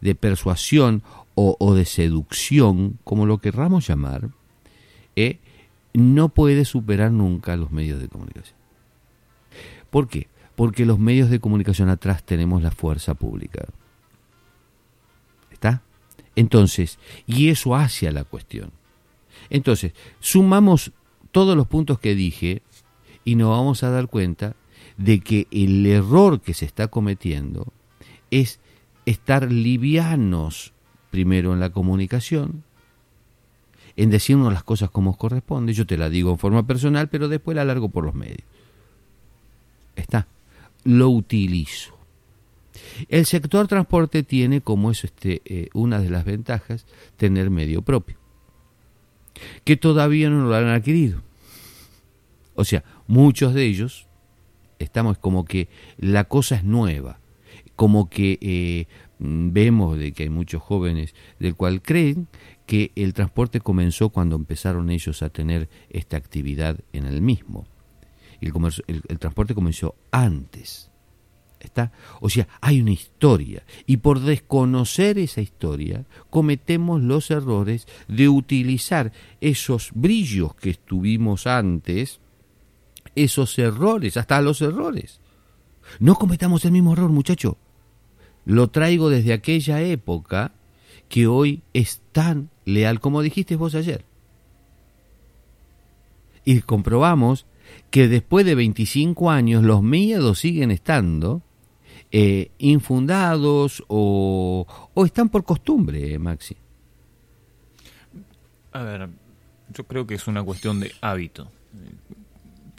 de, 0.00 0.14
persuasión 0.14 1.02
o, 1.34 1.74
de 1.74 1.86
seducción, 1.86 2.98
como 3.02 3.26
lo 3.26 3.38
querramos 3.38 3.88
llamar, 3.88 4.28
eh, 5.16 5.38
no 5.92 6.28
puede 6.28 6.64
superar 6.64 7.10
nunca 7.10 7.56
los 7.56 7.72
medios 7.72 8.00
de 8.00 8.08
comunicación. 8.08 8.59
¿Por 9.90 10.08
qué? 10.08 10.28
Porque 10.56 10.86
los 10.86 10.98
medios 10.98 11.30
de 11.30 11.40
comunicación 11.40 11.88
atrás 11.88 12.24
tenemos 12.24 12.62
la 12.62 12.70
fuerza 12.70 13.14
pública. 13.14 13.66
Entonces, 16.36 16.98
y 17.26 17.48
eso 17.48 17.74
hace 17.74 18.10
la 18.12 18.24
cuestión. 18.24 18.70
Entonces, 19.50 19.92
sumamos 20.20 20.92
todos 21.32 21.56
los 21.56 21.66
puntos 21.66 21.98
que 21.98 22.14
dije 22.14 22.62
y 23.24 23.34
nos 23.34 23.50
vamos 23.50 23.82
a 23.82 23.90
dar 23.90 24.08
cuenta 24.08 24.54
de 24.96 25.20
que 25.20 25.48
el 25.50 25.84
error 25.86 26.40
que 26.40 26.54
se 26.54 26.64
está 26.64 26.88
cometiendo 26.88 27.72
es 28.30 28.60
estar 29.06 29.50
livianos 29.50 30.72
primero 31.10 31.52
en 31.52 31.60
la 31.60 31.70
comunicación, 31.70 32.62
en 33.96 34.10
decirnos 34.10 34.52
las 34.52 34.62
cosas 34.62 34.90
como 34.90 35.16
corresponde. 35.16 35.72
Yo 35.72 35.86
te 35.86 35.98
la 35.98 36.08
digo 36.08 36.30
en 36.30 36.38
forma 36.38 36.66
personal, 36.66 37.08
pero 37.08 37.28
después 37.28 37.56
la 37.56 37.64
largo 37.64 37.88
por 37.88 38.04
los 38.04 38.14
medios. 38.14 38.46
Está. 40.00 40.26
Lo 40.84 41.10
utilizo. 41.10 41.96
El 43.08 43.26
sector 43.26 43.68
transporte 43.68 44.22
tiene 44.22 44.60
como 44.60 44.90
es 44.90 45.04
este, 45.04 45.42
eh, 45.44 45.68
una 45.74 45.98
de 46.00 46.10
las 46.10 46.24
ventajas 46.24 46.86
tener 47.16 47.50
medio 47.50 47.82
propio, 47.82 48.16
que 49.64 49.76
todavía 49.76 50.30
no 50.30 50.46
lo 50.46 50.54
han 50.54 50.68
adquirido. 50.68 51.22
O 52.54 52.64
sea, 52.64 52.84
muchos 53.06 53.54
de 53.54 53.64
ellos 53.64 54.06
estamos 54.78 55.18
como 55.18 55.44
que 55.44 55.68
la 55.98 56.24
cosa 56.24 56.56
es 56.56 56.64
nueva, 56.64 57.20
como 57.76 58.08
que 58.08 58.38
eh, 58.40 58.86
vemos 59.18 59.98
de 59.98 60.12
que 60.12 60.24
hay 60.24 60.30
muchos 60.30 60.62
jóvenes 60.62 61.14
del 61.38 61.54
cual 61.54 61.82
creen 61.82 62.28
que 62.66 62.92
el 62.96 63.12
transporte 63.12 63.60
comenzó 63.60 64.08
cuando 64.08 64.36
empezaron 64.36 64.90
ellos 64.90 65.22
a 65.22 65.30
tener 65.30 65.68
esta 65.90 66.16
actividad 66.16 66.80
en 66.92 67.06
el 67.06 67.20
mismo. 67.20 67.66
El, 68.40 69.02
el 69.08 69.18
transporte 69.18 69.54
comenzó 69.54 69.94
antes 70.10 70.90
¿Está? 71.60 71.92
O 72.20 72.30
sea, 72.30 72.48
hay 72.62 72.80
una 72.80 72.92
historia 72.92 73.64
y 73.86 73.98
por 73.98 74.20
desconocer 74.20 75.18
esa 75.18 75.42
historia 75.42 76.06
cometemos 76.30 77.02
los 77.02 77.30
errores 77.30 77.86
de 78.08 78.30
utilizar 78.30 79.12
esos 79.42 79.90
brillos 79.94 80.54
que 80.54 80.70
estuvimos 80.70 81.46
antes, 81.46 82.20
esos 83.14 83.58
errores, 83.58 84.16
hasta 84.16 84.40
los 84.40 84.62
errores. 84.62 85.20
No 85.98 86.14
cometamos 86.14 86.64
el 86.64 86.72
mismo 86.72 86.94
error, 86.94 87.10
muchacho. 87.10 87.58
Lo 88.46 88.70
traigo 88.70 89.10
desde 89.10 89.34
aquella 89.34 89.82
época 89.82 90.52
que 91.10 91.26
hoy 91.26 91.62
es 91.74 92.00
tan 92.12 92.48
leal 92.64 93.00
como 93.00 93.20
dijiste 93.20 93.56
vos 93.56 93.74
ayer. 93.74 94.06
Y 96.46 96.60
comprobamos 96.62 97.44
que 97.90 98.08
después 98.08 98.46
de 98.46 98.54
25 98.54 99.30
años 99.30 99.62
los 99.64 99.82
miedos 99.82 100.38
siguen 100.38 100.70
estando 100.70 101.42
eh, 102.12 102.50
infundados 102.58 103.84
o, 103.88 104.66
o, 104.94 105.04
están 105.04 105.28
por 105.28 105.44
costumbre, 105.44 106.18
Maxi? 106.18 106.56
A 108.72 108.82
ver, 108.82 109.08
yo 109.72 109.84
creo 109.84 110.06
que 110.06 110.14
es 110.14 110.26
una 110.26 110.42
cuestión 110.42 110.80
de 110.80 110.92
hábito. 111.00 111.50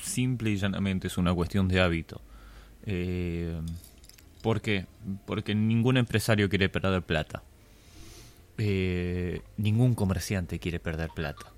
Simple 0.01 0.51
y 0.51 0.57
llanamente 0.57 1.07
es 1.07 1.17
una 1.17 1.33
cuestión 1.33 1.67
de 1.67 1.79
hábito. 1.79 2.21
Eh, 2.85 3.59
¿Por 4.41 4.61
qué? 4.61 4.85
Porque 5.25 5.53
ningún 5.53 5.97
empresario 5.97 6.49
quiere 6.49 6.69
perder 6.69 7.03
plata. 7.03 7.43
Eh, 8.57 9.41
ningún 9.57 9.95
comerciante 9.95 10.59
quiere 10.59 10.79
perder 10.79 11.09
plata. 11.15 11.51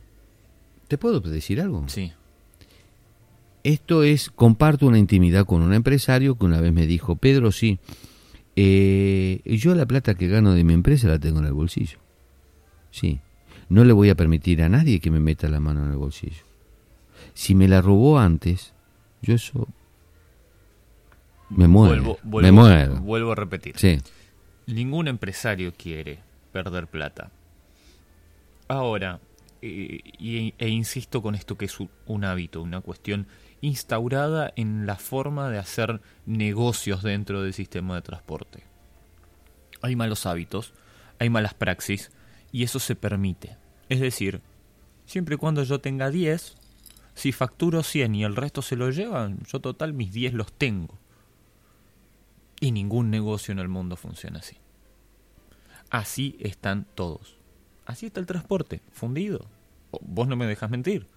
¿Te 0.88 0.98
puedo 0.98 1.20
decir 1.22 1.62
algo? 1.62 1.88
Sí. 1.88 2.12
Esto 3.64 4.04
es, 4.04 4.30
comparto 4.30 4.88
una 4.88 4.98
intimidad 5.00 5.46
con 5.46 5.62
un 5.62 5.74
empresario 5.74 6.36
que 6.38 6.46
una 6.46 6.60
vez 6.60 6.74
me 6.74 6.86
dijo, 6.86 7.16
Pedro, 7.16 7.52
sí, 7.52 7.80
eh, 8.56 9.42
yo 9.46 9.74
la 9.74 9.86
plata 9.86 10.16
que 10.16 10.28
gano 10.28 10.54
de 10.54 10.64
mi 10.64 10.74
empresa 10.74 11.08
la 11.08 11.18
tengo 11.20 11.40
en 11.40 11.46
el 11.46 11.54
bolsillo. 11.54 11.98
Sí, 12.92 13.20
no 13.70 13.86
le 13.86 13.94
voy 13.94 14.10
a 14.10 14.16
permitir 14.16 14.62
a 14.64 14.70
nadie 14.70 15.00
que 15.00 15.10
me 15.12 15.20
meta 15.20 15.48
la 15.50 15.60
mano 15.62 15.84
en 15.86 15.92
el 15.92 15.98
bolsillo. 15.98 16.44
Si 17.34 17.56
me 17.56 17.68
la 17.68 17.82
robó 17.82 18.20
antes, 18.20 18.74
yo 19.22 19.34
eso 19.36 19.68
Me 21.50 21.68
muero. 21.68 22.18
Vuelvo, 22.24 22.42
me 22.42 22.52
muero. 22.52 23.00
vuelvo 23.00 23.32
a 23.32 23.36
repetir. 23.36 23.78
Sí. 23.78 23.98
Ningún 24.68 25.08
empresario 25.08 25.74
quiere 25.76 26.20
perder 26.52 26.88
plata. 26.88 27.32
Ahora, 28.68 29.20
eh, 29.62 30.00
y- 30.20 30.54
e 30.58 30.70
insisto 30.70 31.22
con 31.22 31.36
esto 31.36 31.58
que 31.58 31.66
es 31.66 31.78
un 32.08 32.24
hábito, 32.26 32.62
una 32.62 32.82
cuestión 32.82 33.28
instaurada 33.64 34.52
en 34.58 34.86
la 34.86 34.98
forma 34.98 35.50
de 35.50 35.58
hacer 35.58 36.02
negocios 36.26 37.02
dentro 37.02 37.42
del 37.42 37.54
sistema 37.54 37.96
de 37.96 38.02
transporte. 38.02 38.66
Hay 39.82 39.96
malos 39.96 40.26
hábitos, 40.26 40.74
hay 41.18 41.30
malas 41.30 41.54
praxis, 41.54 42.12
y 42.52 42.64
eso 42.64 42.80
se 42.80 42.98
permite. 42.98 43.56
Es 43.88 44.02
decir, 44.02 44.42
siempre 45.06 45.36
y 45.36 45.38
cuando 45.38 45.64
yo 45.64 45.80
tenga 45.80 46.10
10, 46.10 46.58
si 47.16 47.32
facturo 47.32 47.84
100 47.84 48.16
y 48.16 48.24
el 48.26 48.36
resto 48.36 48.62
se 48.62 48.76
lo 48.76 48.90
llevan, 48.90 49.40
yo 49.46 49.62
total 49.62 49.94
mis 49.94 50.12
10 50.12 50.34
los 50.34 50.52
tengo. 50.52 51.00
Y 52.60 52.74
ningún 52.74 53.10
negocio 53.12 53.54
en 53.54 53.60
el 53.60 53.70
mundo 53.70 53.96
funciona 53.96 54.40
así. 54.40 54.58
Así 55.90 56.36
están 56.42 56.86
todos. 56.96 57.38
Así 57.86 58.08
está 58.08 58.20
el 58.20 58.26
transporte, 58.26 58.82
fundido. 58.92 59.46
Vos 60.02 60.28
no 60.28 60.36
me 60.36 60.48
dejas 60.48 60.70
mentir. 60.70 61.08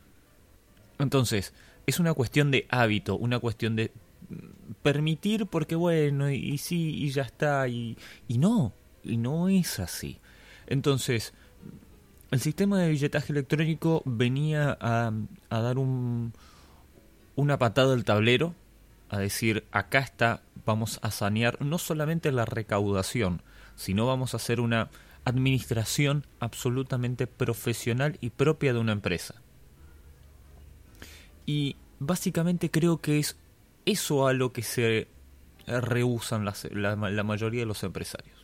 Entonces, 0.99 1.53
es 1.87 2.00
una 2.00 2.14
cuestión 2.14 2.50
de 2.50 2.66
hábito, 2.69 3.16
una 3.16 3.38
cuestión 3.38 3.76
de 3.76 3.93
mm, 4.28 4.73
permitir 4.83 5.47
porque 5.47 5.76
bueno, 5.76 6.31
y, 6.31 6.37
y 6.37 6.59
sí, 6.59 6.95
y 6.97 7.11
ya 7.11 7.23
está, 7.23 7.69
y, 7.69 7.97
no, 8.28 8.73
y 9.05 9.16
no 9.16 9.49
es 9.49 9.78
así. 9.78 10.19
Entonces, 10.66 11.33
el 12.31 12.40
sistema 12.40 12.81
de 12.81 12.90
billetaje 12.90 13.33
electrónico 13.33 14.02
venía 14.05 14.76
a, 14.81 15.12
a 15.49 15.61
dar 15.61 15.78
un, 15.78 16.33
una 17.37 17.59
patada 17.59 17.95
al 17.95 18.05
tablero, 18.05 18.55
a 19.09 19.19
decir, 19.19 19.64
acá 19.71 20.00
está, 20.00 20.43
vamos 20.64 20.99
a 21.02 21.12
sanear 21.12 21.64
no 21.64 21.78
solamente 21.78 22.33
la 22.33 22.45
recaudación, 22.45 23.43
sino 23.76 24.07
vamos 24.07 24.35
a 24.35 24.38
hacer 24.38 24.61
una 24.61 24.90
administración 25.25 26.26
absolutamente 26.40 27.26
profesional 27.26 28.19
y 28.21 28.31
propia 28.31 28.73
de 28.73 28.81
una 28.81 28.93
empresa. 28.93 29.37
Y 31.47 31.76
básicamente 32.00 32.71
creo 32.71 32.99
que 32.99 33.19
es 33.19 33.37
eso 33.85 34.26
a 34.26 34.33
lo 34.33 34.53
que 34.53 34.62
se 34.62 35.09
rehusan 35.67 36.45
las- 36.45 36.69
la, 36.73 36.97
la 36.97 37.23
mayoría 37.25 37.61
de 37.61 37.67
los 37.67 37.83
empresarios. 37.85 38.37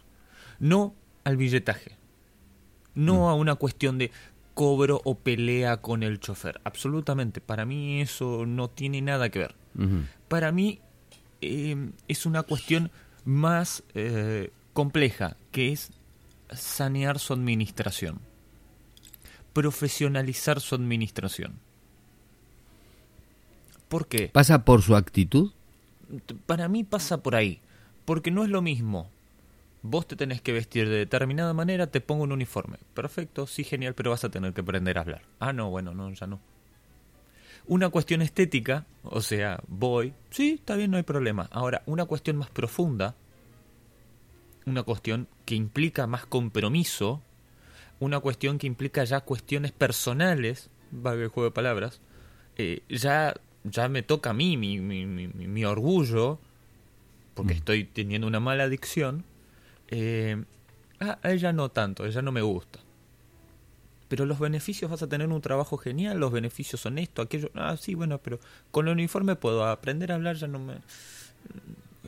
No 0.59 0.95
al 1.25 1.37
billetaje, 1.37 1.97
no 2.95 3.29
a 3.29 3.35
una 3.35 3.57
cuestión 3.57 3.99
de 3.99 4.11
cobro 4.55 5.01
o 5.05 5.17
pelea 5.17 5.79
con 5.79 6.03
el 6.03 6.21
chofer. 6.21 6.61
Absolutamente, 6.65 7.41
para 7.41 7.65
mí 7.65 8.01
eso 8.01 8.45
no 8.47 8.69
tiene 8.69 9.01
nada 9.03 9.29
que 9.31 9.39
ver. 9.41 9.55
Para 10.29 10.53
mí 10.53 10.81
eh, 11.41 11.91
es 12.09 12.27
una 12.27 12.43
cuestión 12.43 12.91
más 13.25 13.83
eh, 13.95 14.51
compleja, 14.73 15.37
que 15.53 15.73
es 15.73 15.91
sanear 16.53 17.19
su 17.19 17.33
administración, 17.33 18.21
profesionalizar 19.53 20.61
su 20.61 20.75
administración. 20.75 21.55
¿Por 23.93 24.07
qué? 24.07 24.29
¿Pasa 24.29 24.65
por 24.65 24.81
su 24.81 24.97
actitud? 24.97 25.53
Para 26.47 26.67
mí 26.69 26.83
pasa 26.83 27.23
por 27.23 27.35
ahí, 27.35 27.61
porque 28.07 28.31
no 28.31 28.43
es 28.43 28.49
lo 28.49 28.63
mismo. 28.63 29.11
Vos 29.83 30.07
te 30.07 30.17
tenés 30.17 30.41
que 30.41 30.55
vestir 30.55 30.89
de 30.89 30.97
determinada 30.97 31.53
manera, 31.53 31.89
te 31.89 32.01
pongo 32.01 32.23
un 32.23 32.33
uniforme. 32.33 32.79
Perfecto, 32.95 33.47
sí, 33.47 33.65
genial, 33.65 33.93
pero 33.93 34.11
vas 34.11 34.25
a 34.25 34.31
tener 34.31 34.55
que 34.55 34.63
aprender 34.63 34.97
a 34.97 35.03
hablar. 35.03 35.21
Ah, 35.41 35.53
no, 35.53 35.69
bueno, 35.69 35.93
no, 35.93 36.11
ya 36.11 36.27
no. 36.27 36.41
Una 37.67 37.91
cuestión 37.91 38.23
estética, 38.23 38.87
o 39.05 39.21
sea, 39.21 39.61
voy, 39.69 40.15
sí, 40.31 40.53
está 40.53 40.75
bien, 40.75 40.91
no 40.91 40.97
hay 40.97 41.03
problema. 41.03 41.51
Ahora, 41.53 41.83
una 41.85 42.07
cuestión 42.07 42.39
más 42.39 42.49
profunda, 42.49 43.15
una 44.65 44.85
cuestión 44.85 45.29
que 45.45 45.55
implica 45.55 46.07
más 46.07 46.25
compromiso, 46.25 47.21
una 48.01 48.21
cuestión 48.21 48.57
que 48.57 48.67
implica 48.67 49.05
ya 49.05 49.21
cuestiones 49.21 49.73
personales, 49.73 50.71
valga 50.93 51.25
el 51.25 51.29
juego 51.29 51.51
de 51.51 51.55
palabras, 51.55 52.01
eh, 52.57 52.83
ya, 52.89 53.35
ya 53.65 53.89
me 53.89 54.03
toca 54.03 54.31
a 54.31 54.33
mí 54.33 54.57
mi, 54.57 54.81
mi, 54.81 55.07
mi, 55.07 55.29
mi- 55.29 55.65
orgullo, 55.65 56.39
porque 57.35 57.55
estoy 57.55 57.85
teniendo 57.85 58.27
una 58.27 58.41
mala 58.41 58.65
adicción. 58.65 59.25
Eh, 59.89 60.43
ah, 61.01 61.19
a 61.23 61.31
ella 61.33 61.53
no 61.53 61.71
tanto, 61.71 62.05
a 62.05 62.07
ella 62.09 62.23
no 62.23 62.33
me 62.33 62.43
gusta. 62.43 62.81
Pero 64.09 64.27
los 64.27 64.39
beneficios 64.39 64.91
vas 64.91 65.03
a 65.03 65.07
tener 65.09 65.29
un 65.29 65.41
trabajo 65.41 65.79
genial, 65.79 66.19
los 66.19 66.33
beneficios 66.33 66.81
son 66.81 66.99
esto, 66.99 67.23
aquello. 67.23 67.51
Ah, 67.55 67.77
sí, 67.81 67.95
bueno, 67.95 68.19
pero 68.19 68.39
con 68.71 68.87
el 68.89 68.93
uniforme 68.93 69.37
puedo 69.37 69.65
aprender 69.67 70.13
a 70.13 70.17
hablar, 70.17 70.37
ya 70.37 70.49
no 70.49 70.59
me. 70.59 70.75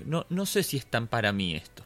No, 0.04 0.26
no 0.28 0.44
sé 0.44 0.62
si 0.62 0.76
es 0.76 0.86
tan 0.86 1.06
para 1.06 1.32
mí 1.32 1.54
esto. 1.54 1.82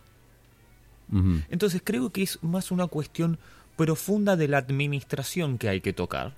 Entonces 1.50 1.80
creo 1.84 2.10
que 2.10 2.22
es 2.22 2.42
más 2.42 2.70
una 2.70 2.86
cuestión 2.86 3.38
profunda 3.76 4.36
de 4.36 4.48
la 4.48 4.58
administración 4.58 5.56
que 5.56 5.68
hay 5.68 5.80
que 5.80 5.92
tocar 5.92 6.34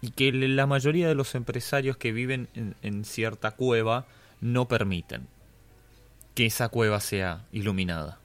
y 0.00 0.10
que 0.10 0.32
la 0.32 0.66
mayoría 0.66 1.08
de 1.08 1.14
los 1.14 1.34
empresarios 1.34 1.96
que 1.96 2.12
viven 2.12 2.48
en, 2.54 2.74
en 2.82 3.04
cierta 3.04 3.52
cueva 3.52 4.06
no 4.40 4.66
permiten 4.68 5.26
que 6.34 6.46
esa 6.46 6.68
cueva 6.68 7.00
sea 7.00 7.44
iluminada. 7.52 8.18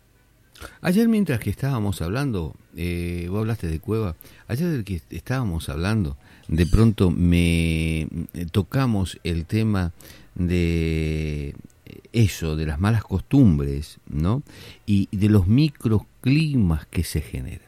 Ayer 0.82 1.08
mientras 1.08 1.39
que 1.39 1.52
estábamos 1.52 2.02
hablando, 2.02 2.56
eh, 2.76 3.28
vos 3.30 3.39
hablaste 3.41 3.67
de 3.67 3.80
cueva, 3.80 4.15
ayer 4.48 4.84
que 4.84 5.02
estábamos 5.12 5.70
hablando, 5.70 6.17
de 6.48 6.65
pronto 6.65 7.12
me 7.12 8.02
eh, 8.02 8.08
tocamos 8.52 9.20
el 9.24 9.46
tema 9.46 9.91
de 10.34 11.56
eso, 12.12 12.56
de 12.56 12.65
las 12.65 12.80
malas 12.80 13.04
costumbres, 13.04 14.00
¿no? 14.08 14.41
Y 14.86 15.10
de 15.15 15.30
los 15.30 15.48
microclimas 15.48 16.88
que 16.88 17.04
se 17.04 17.22
generan. 17.22 17.67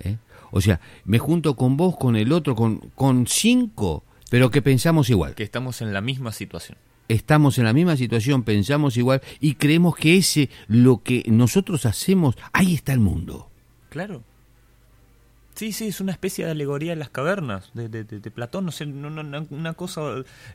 ¿eh? 0.00 0.16
O 0.52 0.60
sea, 0.60 0.80
me 1.04 1.18
junto 1.18 1.56
con 1.56 1.76
vos, 1.76 1.96
con 1.96 2.16
el 2.16 2.32
otro, 2.32 2.54
con, 2.54 2.78
con 2.94 3.26
cinco, 3.26 4.02
pero 4.30 4.50
que 4.50 4.62
pensamos 4.62 5.10
igual. 5.10 5.34
Que 5.34 5.42
estamos 5.44 5.80
en 5.82 5.92
la 5.92 6.00
misma 6.00 6.32
situación. 6.32 6.76
estamos 7.08 7.58
en 7.58 7.64
la 7.64 7.72
misma 7.72 7.96
situación, 7.96 8.42
pensamos 8.44 8.96
igual 8.96 9.20
y 9.40 9.54
creemos 9.54 9.96
que 9.96 10.16
ese, 10.16 10.48
lo 10.68 11.02
que 11.02 11.24
nosotros 11.26 11.84
hacemos, 11.86 12.36
ahí 12.52 12.74
está 12.74 12.92
el 12.92 13.00
mundo. 13.00 13.48
Claro. 13.88 14.22
Sí, 15.56 15.72
sí, 15.72 15.88
es 15.88 16.00
una 16.00 16.12
especie 16.12 16.44
de 16.44 16.52
alegoría 16.52 16.92
de 16.92 16.96
las 16.96 17.10
cavernas 17.10 17.70
de, 17.74 17.88
de- 17.88 18.04
de- 18.04 18.20
de 18.20 18.30
Platón, 18.30 18.64
no 18.64 18.70
sé, 18.72 18.84
una, 18.84 19.44
una 19.50 19.74
cosa 19.74 20.00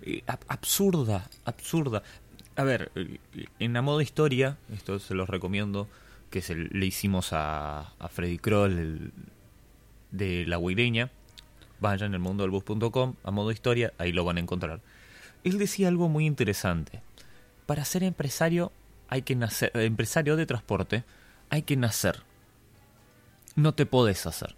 eh, 0.01 0.23
ab- 0.25 0.39
absurda, 0.47 1.29
absurda. 1.43 2.01
A 2.55 2.63
ver, 2.63 2.91
eh, 2.95 3.19
en 3.59 3.73
la 3.73 3.81
modo 3.81 3.99
historia, 4.01 4.57
esto 4.73 4.97
se 4.99 5.13
los 5.13 5.29
recomiendo, 5.29 5.87
que 6.31 6.41
se 6.41 6.55
le 6.55 6.85
hicimos 6.85 7.33
a, 7.33 7.93
a 7.99 8.07
Freddy 8.07 8.37
Kroll 8.39 8.71
el- 8.79 9.11
de 10.17 10.45
La 10.45 10.57
Guireña, 10.57 11.09
vayan 11.79 12.09
en 12.09 12.15
elmundodelbus.com, 12.15 13.15
a 13.23 13.31
modo 13.31 13.51
historia, 13.51 13.93
ahí 13.97 14.11
lo 14.11 14.23
van 14.25 14.37
a 14.37 14.41
encontrar. 14.41 14.81
Él 15.43 15.57
decía 15.57 15.87
algo 15.87 16.09
muy 16.09 16.25
interesante. 16.25 17.01
Para 17.65 17.85
ser 17.85 18.03
empresario 18.03 18.71
hay 19.07 19.21
que 19.21 19.35
nacer, 19.35 19.71
empresario 19.75 20.35
de 20.35 20.45
transporte, 20.45 21.03
hay 21.49 21.61
que 21.61 21.77
nacer 21.77 22.23
no 23.55 23.73
te 23.73 23.85
podés 23.85 24.25
hacer. 24.25 24.55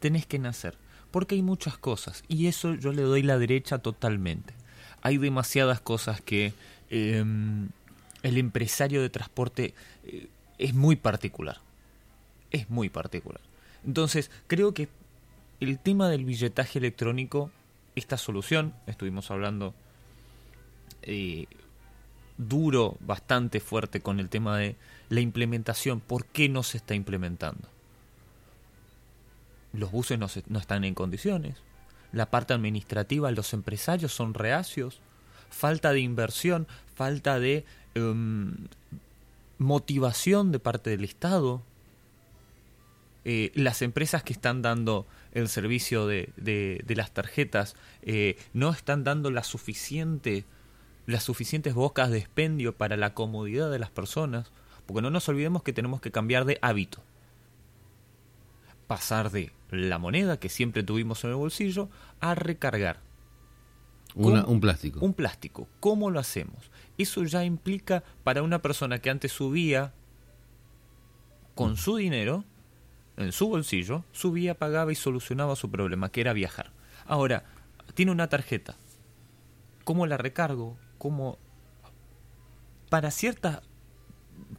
Tenés 0.00 0.26
que 0.26 0.38
nacer. 0.38 0.76
Porque 1.10 1.34
hay 1.34 1.42
muchas 1.42 1.76
cosas. 1.76 2.24
Y 2.26 2.46
eso 2.46 2.74
yo 2.74 2.92
le 2.92 3.02
doy 3.02 3.22
la 3.22 3.38
derecha 3.38 3.78
totalmente. 3.78 4.54
Hay 5.02 5.18
demasiadas 5.18 5.80
cosas 5.80 6.20
que 6.20 6.54
eh, 6.90 7.24
el 8.22 8.38
empresario 8.38 9.02
de 9.02 9.10
transporte 9.10 9.74
eh, 10.04 10.28
es 10.58 10.74
muy 10.74 10.96
particular. 10.96 11.58
Es 12.50 12.70
muy 12.70 12.88
particular. 12.88 13.40
Entonces, 13.86 14.30
creo 14.46 14.74
que 14.74 14.88
el 15.60 15.78
tema 15.78 16.08
del 16.08 16.24
billetaje 16.24 16.78
electrónico, 16.78 17.50
esta 17.96 18.16
solución, 18.16 18.74
estuvimos 18.86 19.30
hablando 19.30 19.74
eh, 21.02 21.46
duro, 22.38 22.96
bastante 23.00 23.60
fuerte 23.60 24.00
con 24.00 24.20
el 24.20 24.28
tema 24.28 24.56
de 24.58 24.76
la 25.08 25.20
implementación. 25.20 26.00
¿Por 26.00 26.26
qué 26.26 26.48
no 26.48 26.62
se 26.62 26.78
está 26.78 26.94
implementando? 26.94 27.68
Los 29.72 29.90
buses 29.90 30.18
no, 30.18 30.28
se- 30.28 30.44
no 30.48 30.58
están 30.58 30.84
en 30.84 30.94
condiciones. 30.94 31.56
La 32.12 32.26
parte 32.30 32.52
administrativa, 32.54 33.30
los 33.30 33.52
empresarios 33.52 34.12
son 34.12 34.34
reacios. 34.34 35.00
Falta 35.50 35.92
de 35.92 36.00
inversión, 36.00 36.66
falta 36.94 37.38
de 37.38 37.64
em, 37.94 38.54
motivación 39.58 40.52
de 40.52 40.58
parte 40.58 40.90
del 40.90 41.04
Estado. 41.04 41.62
Eh, 43.24 43.52
las 43.54 43.82
empresas 43.82 44.22
que 44.24 44.32
están 44.32 44.62
dando 44.62 45.06
el 45.32 45.48
servicio 45.48 46.06
de, 46.06 46.30
de- 46.36 46.82
de 46.84 46.96
las 46.96 47.12
tarjetas 47.12 47.76
eh, 48.02 48.36
no 48.52 48.70
están 48.70 49.04
dando 49.04 49.30
la 49.30 49.44
suficiente 49.44 50.44
las 51.06 51.24
suficientes 51.24 51.74
bocas 51.74 52.10
de 52.10 52.18
expendio 52.18 52.76
para 52.76 52.96
la 52.96 53.12
comodidad 53.12 53.70
de 53.72 53.80
las 53.80 53.90
personas, 53.90 54.52
porque 54.86 55.02
no 55.02 55.10
nos 55.10 55.28
olvidemos 55.28 55.62
que 55.64 55.72
tenemos 55.72 56.00
que 56.00 56.12
cambiar 56.12 56.44
de 56.44 56.58
hábito. 56.62 57.02
Pasar 58.86 59.30
de 59.30 59.52
la 59.70 59.98
moneda 59.98 60.38
que 60.38 60.48
siempre 60.48 60.82
tuvimos 60.82 61.24
en 61.24 61.30
el 61.30 61.36
bolsillo 61.36 61.88
a 62.20 62.34
recargar. 62.34 63.00
un 64.14 64.60
plástico. 64.60 65.00
Un 65.00 65.14
plástico. 65.14 65.66
¿Cómo 65.80 66.10
lo 66.10 66.20
hacemos? 66.20 66.70
Eso 66.98 67.24
ya 67.24 67.44
implica 67.44 68.04
para 68.22 68.42
una 68.42 68.60
persona 68.62 68.98
que 69.00 69.10
antes 69.10 69.32
subía 69.32 69.92
con 71.54 71.76
su 71.76 71.96
dinero, 71.96 72.44
en 73.16 73.32
su 73.32 73.48
bolsillo, 73.48 74.04
subía, 74.12 74.58
pagaba 74.58 74.92
y 74.92 74.94
solucionaba 74.94 75.56
su 75.56 75.70
problema, 75.70 76.10
que 76.10 76.20
era 76.20 76.32
viajar. 76.32 76.72
Ahora, 77.06 77.44
tiene 77.94 78.12
una 78.12 78.28
tarjeta. 78.28 78.76
¿Cómo 79.84 80.06
la 80.06 80.16
recargo? 80.16 80.76
¿Cómo...? 80.98 81.38
Para 82.88 83.10
cierta... 83.10 83.62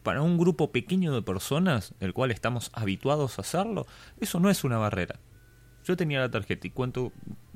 Para 0.04 0.22
un 0.22 0.38
grupo 0.38 0.72
pequeño 0.72 1.14
de 1.14 1.22
personas, 1.22 1.94
el 2.00 2.14
cual 2.14 2.32
estamos 2.32 2.72
habituados 2.74 3.38
a 3.38 3.42
hacerlo, 3.42 3.86
eso 4.20 4.40
no 4.40 4.50
es 4.50 4.64
una 4.64 4.78
barrera. 4.78 5.20
Yo 5.86 5.98
tenía 5.98 6.20
la 6.20 6.32
tarjeta 6.32 6.68
y 6.68 6.72
cuento 6.72 7.12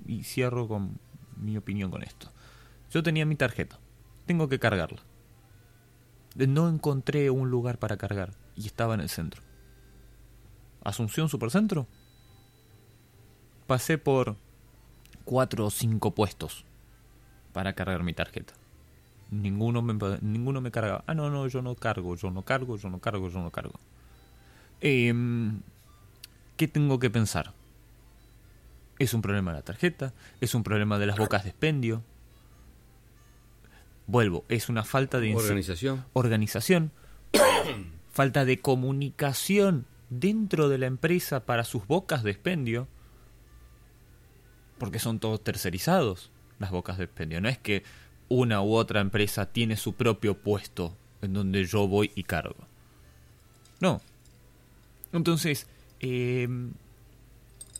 y 0.05 0.23
cierro 0.23 0.67
con 0.67 0.99
mi 1.35 1.57
opinión 1.57 1.91
con 1.91 2.03
esto. 2.03 2.31
Yo 2.91 3.03
tenía 3.03 3.25
mi 3.25 3.35
tarjeta. 3.35 3.79
Tengo 4.25 4.49
que 4.49 4.59
cargarla. 4.59 5.01
No 6.35 6.69
encontré 6.69 7.29
un 7.29 7.49
lugar 7.49 7.79
para 7.79 7.97
cargar 7.97 8.33
y 8.55 8.67
estaba 8.67 8.93
en 8.93 9.01
el 9.01 9.09
centro. 9.09 9.41
Asunción 10.87 11.27
Supercentro. 11.27 11.85
Pasé 13.67 13.97
por 13.97 14.37
cuatro 15.25 15.65
o 15.65 15.69
cinco 15.69 16.15
puestos 16.15 16.63
para 17.51 17.73
cargar 17.73 18.03
mi 18.03 18.13
tarjeta. 18.13 18.53
Ninguno 19.29 19.81
me, 19.81 19.93
ninguno 20.21 20.61
me 20.61 20.71
cargaba. 20.71 21.03
Ah, 21.05 21.13
no, 21.13 21.29
no, 21.29 21.45
yo 21.49 21.61
no 21.61 21.75
cargo, 21.75 22.15
yo 22.15 22.31
no 22.31 22.43
cargo, 22.43 22.77
yo 22.77 22.89
no 22.89 22.99
cargo, 22.99 23.27
yo 23.27 23.41
no 23.41 23.51
cargo. 23.51 23.77
Em, 24.79 25.59
¿Qué 26.55 26.69
tengo 26.69 26.99
que 26.99 27.09
pensar? 27.09 27.51
¿Es 28.97 29.13
un 29.13 29.21
problema 29.21 29.51
de 29.51 29.57
la 29.57 29.63
tarjeta? 29.63 30.13
¿Es 30.39 30.55
un 30.55 30.63
problema 30.63 30.97
de 30.99 31.07
las 31.07 31.17
bocas 31.17 31.43
de 31.43 31.49
expendio? 31.49 32.01
Vuelvo, 34.05 34.45
es 34.47 34.69
una 34.69 34.85
falta 34.85 35.19
de 35.19 35.35
organización. 35.35 36.05
Organización. 36.13 36.93
falta 38.13 38.45
de 38.45 38.61
comunicación 38.61 39.85
dentro 40.09 40.69
de 40.69 40.77
la 40.77 40.85
empresa 40.85 41.45
para 41.45 41.63
sus 41.63 41.85
bocas 41.87 42.23
de 42.23 42.31
expendio. 42.31 42.87
Porque 44.77 44.99
son 44.99 45.19
todos 45.19 45.43
tercerizados 45.43 46.31
las 46.59 46.71
bocas 46.71 46.97
de 46.97 47.05
expendio. 47.05 47.41
No 47.41 47.49
es 47.49 47.57
que 47.57 47.83
una 48.29 48.61
u 48.61 48.73
otra 48.73 49.01
empresa 49.01 49.47
tiene 49.47 49.77
su 49.77 49.93
propio 49.93 50.37
puesto 50.37 50.95
en 51.21 51.33
donde 51.33 51.65
yo 51.65 51.87
voy 51.87 52.11
y 52.15 52.23
cargo. 52.23 52.67
No. 53.79 54.01
Entonces, 55.13 55.67
eh, 55.99 56.47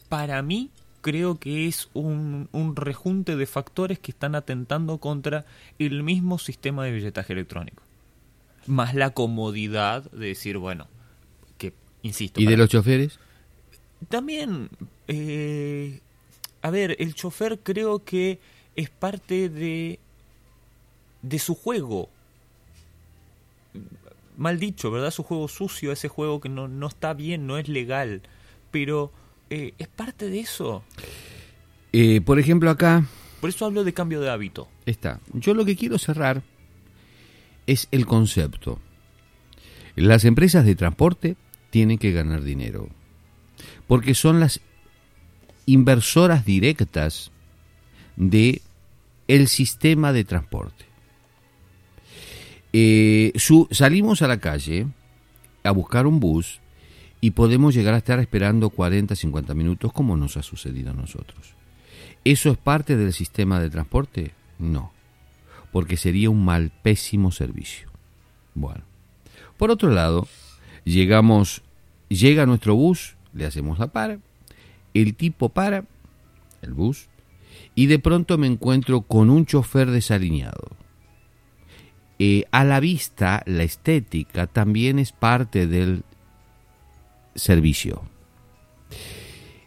para 0.10 0.42
mí 0.42 0.72
creo 1.02 1.40
que 1.40 1.68
es 1.68 1.90
un, 1.94 2.50
un, 2.52 2.76
rejunte 2.76 3.36
de 3.36 3.46
factores 3.46 4.00
que 4.00 4.12
están 4.12 4.36
atentando 4.36 4.98
contra 4.98 5.46
el 5.80 6.04
mismo 6.04 6.40
sistema 6.40 6.86
de 6.86 6.92
billetaje 6.92 7.34
electrónico. 7.34 7.84
Más 8.66 8.96
la 8.96 9.12
comodidad 9.12 10.10
de 10.12 10.28
decir, 10.28 10.58
bueno, 10.58 10.88
insisto. 12.02 12.40
¿Y 12.42 12.46
de 12.46 12.58
los 12.58 12.70
choferes? 12.70 13.20
También, 14.10 14.70
eh, 15.08 16.00
a 16.62 16.70
ver, 16.70 16.96
el 17.00 17.14
chofer 17.16 17.60
creo 17.60 18.04
que 18.04 18.40
es 18.76 18.90
parte 18.90 19.50
de, 19.50 20.00
de 21.22 21.40
su 21.40 21.56
juego. 21.56 22.10
Mal 24.38 24.60
dicho, 24.60 24.92
¿verdad? 24.92 25.12
Su 25.12 25.24
juego 25.24 25.48
sucio, 25.48 25.92
ese 25.92 26.08
juego 26.08 26.40
que 26.40 26.50
no, 26.50 26.68
no 26.68 26.88
está 26.88 27.14
bien, 27.14 27.48
no 27.48 27.58
es 27.58 27.68
legal. 27.68 28.22
Pero 28.70 29.12
eh, 29.50 29.74
es 29.80 29.88
parte 29.88 30.30
de 30.30 30.40
eso. 30.42 30.84
Eh, 31.92 32.22
por 32.22 32.38
ejemplo, 32.40 32.70
acá. 32.70 33.08
Por 33.42 33.50
eso 33.50 33.66
hablo 33.66 33.84
de 33.84 33.94
cambio 33.94 34.22
de 34.22 34.30
hábito. 34.30 34.68
Está. 34.86 35.20
Yo 35.34 35.54
lo 35.54 35.66
que 35.66 35.76
quiero 35.76 35.98
cerrar 35.98 36.44
es 37.66 37.88
el 37.92 38.06
concepto. 38.06 38.80
Las 39.96 40.26
empresas 40.26 40.66
de 40.66 40.76
transporte 40.76 41.36
tienen 41.70 41.98
que 41.98 42.12
ganar 42.12 42.44
dinero. 42.44 42.90
Porque 43.88 44.14
son 44.14 44.40
las 44.40 44.62
inversoras 45.66 46.46
directas 46.46 47.32
de 48.16 48.62
el 49.28 49.48
sistema 49.48 50.14
de 50.14 50.24
transporte. 50.24 50.86
Eh, 52.74 53.34
salimos 53.72 54.22
a 54.22 54.28
la 54.28 54.40
calle 54.40 54.88
a 55.64 55.72
buscar 55.72 56.08
un 56.08 56.20
bus 56.20 56.60
y 57.22 57.32
podemos 57.32 57.74
llegar 57.74 57.94
a 57.94 57.98
estar 57.98 58.20
esperando 58.20 58.70
40, 58.70 59.16
50 59.16 59.54
minutos 59.54 59.92
como 59.92 60.16
nos 60.16 60.38
ha 60.38 60.44
sucedido 60.44 60.92
a 60.92 60.94
nosotros. 60.94 61.56
¿Eso 62.24 62.52
es 62.52 62.58
parte 62.58 62.98
del 62.98 63.14
sistema 63.14 63.60
de 63.60 63.70
transporte? 63.70 64.34
No, 64.60 64.92
porque 65.72 65.98
sería 65.98 66.30
un 66.30 66.44
mal, 66.44 66.72
pésimo 66.84 67.32
servicio. 67.32 67.90
Bueno, 68.54 68.84
por 69.58 69.72
otro 69.72 69.90
lado, 69.90 70.28
llegamos, 70.94 71.64
llega 72.10 72.46
nuestro 72.46 72.76
bus, 72.76 73.16
le 73.34 73.46
hacemos 73.46 73.80
la 73.80 73.88
para, 73.88 74.20
el 74.94 75.16
tipo 75.16 75.50
para, 75.50 75.86
el 76.62 76.74
bus, 76.74 77.08
y 77.76 77.88
de 77.88 78.00
pronto 78.00 78.38
me 78.38 78.48
encuentro 78.48 79.02
con 79.02 79.30
un 79.30 79.46
chofer 79.46 79.92
desalineado. 79.92 80.76
Eh, 82.20 82.46
a 82.52 82.64
la 82.64 82.80
vista, 82.80 83.44
la 83.46 83.64
estética 83.64 84.48
también 84.48 84.98
es 84.98 85.12
parte 85.12 85.68
del 85.68 86.04
servicio. 87.36 88.02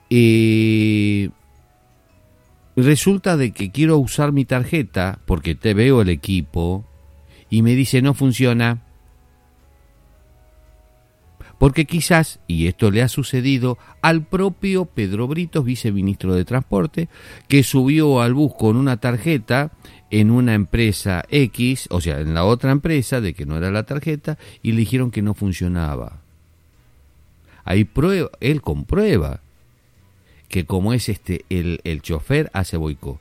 Eh, 0.08 1.30
resulta 2.74 3.36
de 3.36 3.52
que 3.52 3.70
quiero 3.70 3.98
usar 3.98 4.32
mi 4.32 4.44
tarjeta 4.44 5.20
porque 5.26 5.54
te 5.54 5.74
veo 5.74 6.02
el 6.02 6.08
equipo 6.08 6.84
y 7.48 7.62
me 7.62 7.76
dice 7.76 8.02
no 8.02 8.14
funciona. 8.14 8.82
Porque 11.60 11.84
quizás, 11.84 12.40
y 12.46 12.68
esto 12.68 12.90
le 12.90 13.02
ha 13.02 13.08
sucedido 13.08 13.76
al 14.00 14.24
propio 14.24 14.86
Pedro 14.86 15.28
Britos, 15.28 15.62
viceministro 15.62 16.34
de 16.34 16.46
Transporte, 16.46 17.10
que 17.48 17.62
subió 17.64 18.22
al 18.22 18.32
bus 18.32 18.54
con 18.58 18.78
una 18.78 18.96
tarjeta 18.96 19.70
en 20.10 20.30
una 20.30 20.54
empresa 20.54 21.22
X, 21.28 21.86
o 21.90 22.00
sea, 22.00 22.18
en 22.20 22.32
la 22.32 22.46
otra 22.46 22.72
empresa, 22.72 23.20
de 23.20 23.34
que 23.34 23.44
no 23.44 23.58
era 23.58 23.70
la 23.70 23.82
tarjeta, 23.82 24.38
y 24.62 24.72
le 24.72 24.78
dijeron 24.78 25.10
que 25.10 25.20
no 25.20 25.34
funcionaba. 25.34 26.22
Ahí 27.66 27.84
prueba, 27.84 28.30
él 28.40 28.62
comprueba 28.62 29.42
que 30.48 30.64
como 30.64 30.94
es 30.94 31.10
este 31.10 31.44
el, 31.50 31.82
el 31.84 32.00
chofer 32.00 32.50
hace 32.54 32.78
boicot. 32.78 33.20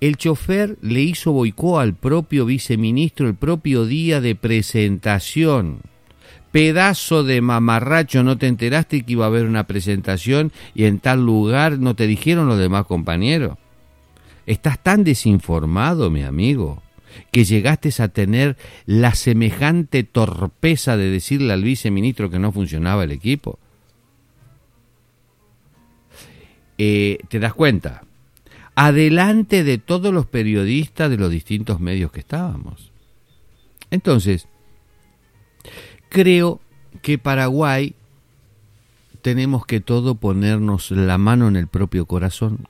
El 0.00 0.16
chofer 0.16 0.76
le 0.82 1.02
hizo 1.02 1.30
boicot 1.30 1.78
al 1.78 1.94
propio 1.94 2.46
viceministro 2.46 3.28
el 3.28 3.36
propio 3.36 3.86
día 3.86 4.20
de 4.20 4.34
presentación. 4.34 5.82
Pedazo 6.56 7.22
de 7.22 7.42
mamarracho, 7.42 8.22
¿no 8.22 8.38
te 8.38 8.46
enteraste 8.46 9.02
que 9.02 9.12
iba 9.12 9.26
a 9.26 9.28
haber 9.28 9.44
una 9.44 9.66
presentación 9.66 10.52
y 10.74 10.84
en 10.84 11.00
tal 11.00 11.22
lugar 11.22 11.78
no 11.78 11.94
te 11.94 12.06
dijeron 12.06 12.48
los 12.48 12.58
demás 12.58 12.86
compañeros? 12.86 13.58
Estás 14.46 14.82
tan 14.82 15.04
desinformado, 15.04 16.10
mi 16.10 16.22
amigo, 16.22 16.82
que 17.30 17.44
llegaste 17.44 17.90
a 18.02 18.08
tener 18.08 18.56
la 18.86 19.14
semejante 19.14 20.02
torpeza 20.02 20.96
de 20.96 21.10
decirle 21.10 21.52
al 21.52 21.62
viceministro 21.62 22.30
que 22.30 22.38
no 22.38 22.52
funcionaba 22.52 23.04
el 23.04 23.12
equipo. 23.12 23.58
Eh, 26.78 27.18
te 27.28 27.38
das 27.38 27.52
cuenta, 27.52 28.04
adelante 28.74 29.62
de 29.62 29.76
todos 29.76 30.10
los 30.10 30.24
periodistas 30.24 31.10
de 31.10 31.18
los 31.18 31.30
distintos 31.30 31.80
medios 31.80 32.10
que 32.12 32.20
estábamos. 32.20 32.92
Entonces, 33.90 34.48
creo 36.08 36.60
que 37.02 37.18
Paraguay 37.18 37.94
tenemos 39.22 39.66
que 39.66 39.80
todo 39.80 40.14
ponernos 40.14 40.90
la 40.90 41.18
mano 41.18 41.48
en 41.48 41.56
el 41.56 41.66
propio 41.66 42.06
corazón, 42.06 42.68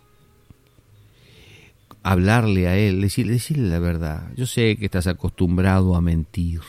hablarle 2.03 2.69
a 2.69 2.77
él, 2.77 3.01
decirle, 3.01 3.69
la 3.69 3.79
verdad. 3.79 4.33
Yo 4.37 4.47
sé 4.47 4.77
que 4.77 4.87
estás 4.87 5.07
acostumbrado 5.07 5.97
a 5.97 6.01
mentir, 6.01 6.61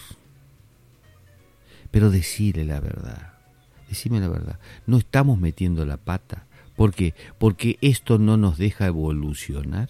pero 1.92 2.10
decirle 2.10 2.66
la 2.66 2.80
verdad, 2.80 3.34
decime 3.88 4.20
la 4.20 4.28
verdad. 4.28 4.60
No 4.88 4.98
estamos 4.98 5.40
metiendo 5.40 5.86
la 5.86 5.98
pata. 5.98 6.48
¿Por 6.76 6.94
qué? 6.94 7.14
Porque 7.40 7.78
esto 7.82 8.20
no 8.20 8.36
nos 8.36 8.58
deja 8.58 8.88
evolucionar. 8.88 9.90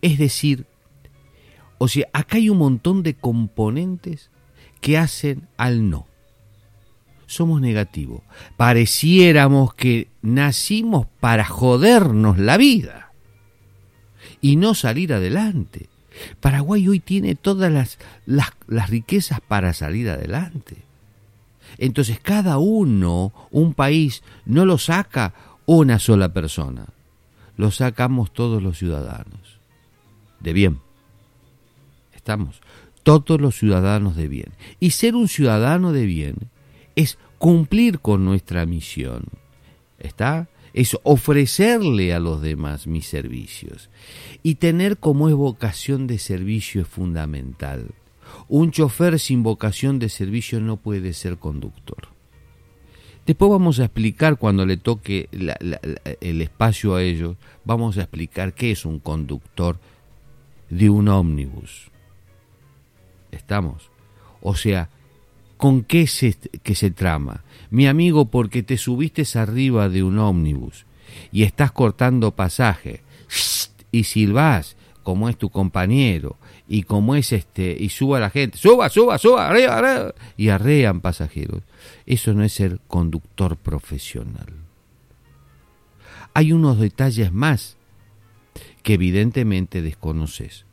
Es 0.00 0.18
decir, 0.18 0.66
o 1.78 1.88
sea, 1.88 2.08
acá 2.12 2.36
hay 2.36 2.48
un 2.48 2.58
montón 2.58 3.02
de 3.02 3.14
componentes 3.14 4.30
que 4.80 4.98
hacen 4.98 5.48
al 5.56 5.90
no. 5.90 6.06
Somos 7.26 7.60
negativos. 7.60 8.22
Pareciéramos 8.56 9.74
que 9.74 10.08
nacimos 10.22 11.06
para 11.20 11.44
jodernos 11.44 12.38
la 12.38 12.56
vida 12.56 13.12
y 14.40 14.56
no 14.56 14.74
salir 14.74 15.12
adelante. 15.12 15.88
Paraguay 16.40 16.88
hoy 16.88 17.00
tiene 17.00 17.34
todas 17.34 17.70
las, 17.70 17.98
las, 18.26 18.52
las 18.66 18.90
riquezas 18.90 19.40
para 19.40 19.72
salir 19.72 20.08
adelante. 20.08 20.88
Entonces 21.76 22.18
cada 22.20 22.58
uno, 22.58 23.32
un 23.50 23.74
país, 23.74 24.22
no 24.46 24.64
lo 24.64 24.78
saca 24.78 25.34
una 25.66 25.98
sola 25.98 26.32
persona. 26.32 26.86
lo 27.56 27.70
sacamos 27.70 28.32
todos 28.32 28.62
los 28.62 28.78
ciudadanos. 28.78 29.58
De 30.40 30.52
bien. 30.52 30.80
Estamos. 32.14 32.60
Todos 33.08 33.40
los 33.40 33.56
ciudadanos 33.56 34.16
de 34.16 34.28
bien. 34.28 34.52
Y 34.80 34.90
ser 34.90 35.14
un 35.14 35.28
ciudadano 35.28 35.92
de 35.92 36.04
bien 36.04 36.50
es 36.94 37.16
cumplir 37.38 38.00
con 38.00 38.26
nuestra 38.26 38.66
misión. 38.66 39.24
¿Está? 39.98 40.50
Es 40.74 40.94
ofrecerle 41.04 42.12
a 42.12 42.20
los 42.20 42.42
demás 42.42 42.86
mis 42.86 43.06
servicios. 43.06 43.88
Y 44.42 44.56
tener 44.56 44.98
como 44.98 45.30
es 45.30 45.34
vocación 45.34 46.06
de 46.06 46.18
servicio 46.18 46.82
es 46.82 46.86
fundamental. 46.86 47.92
Un 48.46 48.72
chofer 48.72 49.18
sin 49.18 49.42
vocación 49.42 49.98
de 49.98 50.10
servicio 50.10 50.60
no 50.60 50.76
puede 50.76 51.14
ser 51.14 51.38
conductor. 51.38 52.08
Después 53.24 53.50
vamos 53.50 53.80
a 53.80 53.86
explicar 53.86 54.36
cuando 54.36 54.66
le 54.66 54.76
toque 54.76 55.30
el 56.20 56.42
espacio 56.42 56.94
a 56.94 57.02
ellos, 57.02 57.38
vamos 57.64 57.96
a 57.96 58.02
explicar 58.02 58.52
qué 58.52 58.72
es 58.72 58.84
un 58.84 58.98
conductor 58.98 59.78
de 60.68 60.90
un 60.90 61.08
ómnibus. 61.08 61.90
¿Estamos? 63.32 63.90
O 64.40 64.54
sea, 64.54 64.88
¿con 65.56 65.82
qué 65.82 66.06
se, 66.06 66.34
que 66.62 66.74
se 66.74 66.90
trama? 66.90 67.42
Mi 67.70 67.86
amigo, 67.86 68.26
porque 68.26 68.62
te 68.62 68.76
subiste 68.76 69.24
arriba 69.38 69.88
de 69.88 70.02
un 70.02 70.18
ómnibus 70.18 70.86
y 71.32 71.42
estás 71.42 71.72
cortando 71.72 72.32
pasaje 72.32 73.02
y 73.90 74.04
silbás 74.04 74.76
como 75.02 75.28
es 75.28 75.38
tu 75.38 75.48
compañero 75.50 76.36
y 76.68 76.82
como 76.82 77.14
es 77.14 77.32
este 77.32 77.76
y 77.78 77.88
suba 77.88 78.20
la 78.20 78.30
gente, 78.30 78.58
suba, 78.58 78.90
suba, 78.90 79.16
suba, 79.16 79.48
arriba, 79.48 79.78
arriba 79.78 80.14
y 80.36 80.50
arrean 80.50 81.00
pasajeros. 81.00 81.62
Eso 82.04 82.34
no 82.34 82.44
es 82.44 82.52
ser 82.52 82.80
conductor 82.88 83.56
profesional. 83.56 84.52
Hay 86.34 86.52
unos 86.52 86.78
detalles 86.78 87.32
más 87.32 87.78
que 88.82 88.94
evidentemente 88.94 89.82
desconoces 89.82 90.66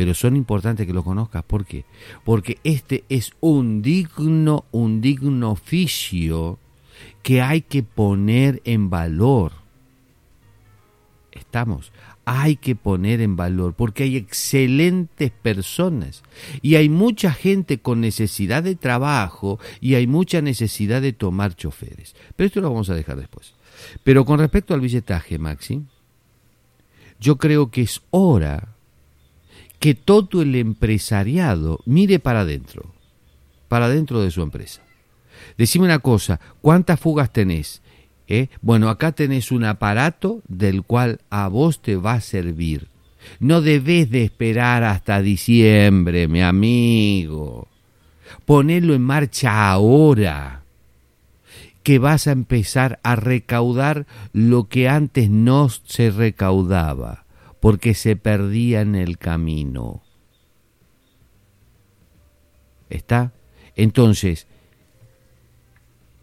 pero 0.00 0.14
son 0.14 0.34
importantes 0.34 0.86
que 0.86 0.94
lo 0.94 1.04
conozcas. 1.04 1.44
¿Por 1.44 1.66
qué? 1.66 1.84
Porque 2.24 2.56
este 2.64 3.04
es 3.10 3.34
un 3.40 3.82
digno, 3.82 4.64
un 4.70 5.02
digno 5.02 5.50
oficio 5.50 6.58
que 7.22 7.42
hay 7.42 7.60
que 7.60 7.82
poner 7.82 8.62
en 8.64 8.88
valor. 8.88 9.52
Estamos, 11.32 11.92
hay 12.24 12.56
que 12.56 12.74
poner 12.74 13.20
en 13.20 13.36
valor 13.36 13.74
porque 13.74 14.04
hay 14.04 14.16
excelentes 14.16 15.32
personas 15.32 16.22
y 16.62 16.76
hay 16.76 16.88
mucha 16.88 17.34
gente 17.34 17.80
con 17.80 18.00
necesidad 18.00 18.62
de 18.62 18.76
trabajo 18.76 19.60
y 19.82 19.96
hay 19.96 20.06
mucha 20.06 20.40
necesidad 20.40 21.02
de 21.02 21.12
tomar 21.12 21.56
choferes. 21.56 22.16
Pero 22.36 22.46
esto 22.46 22.62
lo 22.62 22.70
vamos 22.70 22.88
a 22.88 22.94
dejar 22.94 23.18
después. 23.18 23.52
Pero 24.02 24.24
con 24.24 24.38
respecto 24.38 24.72
al 24.72 24.80
billetaje, 24.80 25.38
Maxi, 25.38 25.82
yo 27.20 27.36
creo 27.36 27.70
que 27.70 27.82
es 27.82 28.00
hora 28.08 28.76
que 29.80 29.94
todo 29.94 30.42
el 30.42 30.54
empresariado 30.54 31.80
mire 31.86 32.18
para 32.20 32.42
adentro, 32.42 32.94
para 33.66 33.86
adentro 33.86 34.20
de 34.20 34.30
su 34.30 34.42
empresa. 34.42 34.82
Decime 35.56 35.86
una 35.86 35.98
cosa, 35.98 36.38
¿cuántas 36.60 37.00
fugas 37.00 37.32
tenés? 37.32 37.82
¿Eh? 38.28 38.48
Bueno, 38.60 38.90
acá 38.90 39.12
tenés 39.12 39.50
un 39.50 39.64
aparato 39.64 40.42
del 40.46 40.82
cual 40.82 41.20
a 41.30 41.48
vos 41.48 41.80
te 41.80 41.96
va 41.96 42.12
a 42.12 42.20
servir. 42.20 42.88
No 43.40 43.62
debes 43.62 44.10
de 44.10 44.22
esperar 44.22 44.84
hasta 44.84 45.22
diciembre, 45.22 46.28
mi 46.28 46.42
amigo. 46.42 47.66
Ponelo 48.44 48.94
en 48.94 49.02
marcha 49.02 49.70
ahora, 49.70 50.62
que 51.82 51.98
vas 51.98 52.26
a 52.26 52.32
empezar 52.32 53.00
a 53.02 53.16
recaudar 53.16 54.06
lo 54.32 54.68
que 54.68 54.88
antes 54.88 55.30
no 55.30 55.68
se 55.70 56.10
recaudaba 56.10 57.24
porque 57.60 57.94
se 57.94 58.16
perdía 58.16 58.80
en 58.80 58.94
el 58.94 59.18
camino. 59.18 60.02
¿Está? 62.88 63.32
Entonces, 63.76 64.46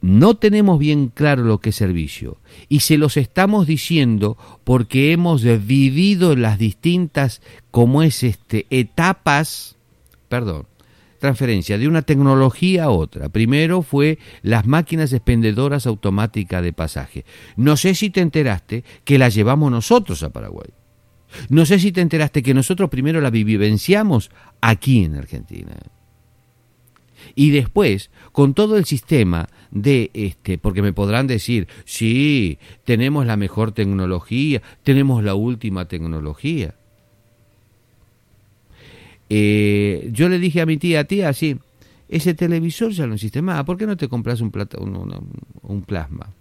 no 0.01 0.35
tenemos 0.35 0.77
bien 0.79 1.07
claro 1.07 1.43
lo 1.43 1.59
que 1.59 1.69
es 1.69 1.75
servicio 1.75 2.37
y 2.69 2.81
se 2.81 2.97
los 2.97 3.17
estamos 3.17 3.65
diciendo 3.65 4.37
porque 4.63 5.11
hemos 5.11 5.43
vivido 5.43 6.35
las 6.35 6.59
distintas 6.59 7.41
como 7.71 8.03
es 8.03 8.23
este 8.23 8.67
etapas, 8.69 9.75
perdón, 10.29 10.67
transferencia 11.19 11.77
de 11.77 11.87
una 11.87 12.03
tecnología 12.03 12.85
a 12.85 12.89
otra. 12.89 13.29
Primero 13.29 13.81
fue 13.81 14.19
las 14.43 14.67
máquinas 14.67 15.13
expendedoras 15.13 15.87
automáticas 15.87 16.63
de 16.63 16.73
pasaje. 16.73 17.25
No 17.55 17.75
sé 17.75 17.95
si 17.95 18.09
te 18.09 18.21
enteraste 18.21 18.83
que 19.03 19.17
las 19.17 19.33
llevamos 19.33 19.71
nosotros 19.71 20.21
a 20.21 20.29
Paraguay. 20.29 20.69
No 21.49 21.65
sé 21.65 21.79
si 21.79 21.91
te 21.91 22.01
enteraste 22.01 22.43
que 22.43 22.53
nosotros 22.53 22.89
primero 22.89 23.21
la 23.21 23.29
vivenciamos 23.29 24.31
aquí 24.61 25.03
en 25.03 25.15
Argentina. 25.15 25.75
Y 27.35 27.51
después, 27.51 28.09
con 28.31 28.53
todo 28.53 28.77
el 28.77 28.85
sistema 28.85 29.49
de 29.71 30.11
este, 30.13 30.57
porque 30.57 30.81
me 30.81 30.93
podrán 30.93 31.27
decir, 31.27 31.67
sí, 31.85 32.57
tenemos 32.83 33.25
la 33.25 33.37
mejor 33.37 33.71
tecnología, 33.71 34.61
tenemos 34.83 35.23
la 35.23 35.35
última 35.35 35.87
tecnología. 35.87 36.75
Eh, 39.29 40.09
yo 40.13 40.29
le 40.29 40.39
dije 40.39 40.61
a 40.61 40.65
mi 40.65 40.77
tía, 40.77 41.03
tía, 41.03 41.33
sí, 41.33 41.57
ese 42.07 42.33
televisor 42.33 42.91
ya 42.91 43.07
no 43.07 43.15
existe 43.15 43.41
más, 43.41 43.63
¿por 43.65 43.77
qué 43.77 43.85
no 43.85 43.97
te 43.97 44.07
compras 44.07 44.39
un, 44.39 44.51
plata, 44.51 44.77
un, 44.79 45.81
plasma? 45.81 46.33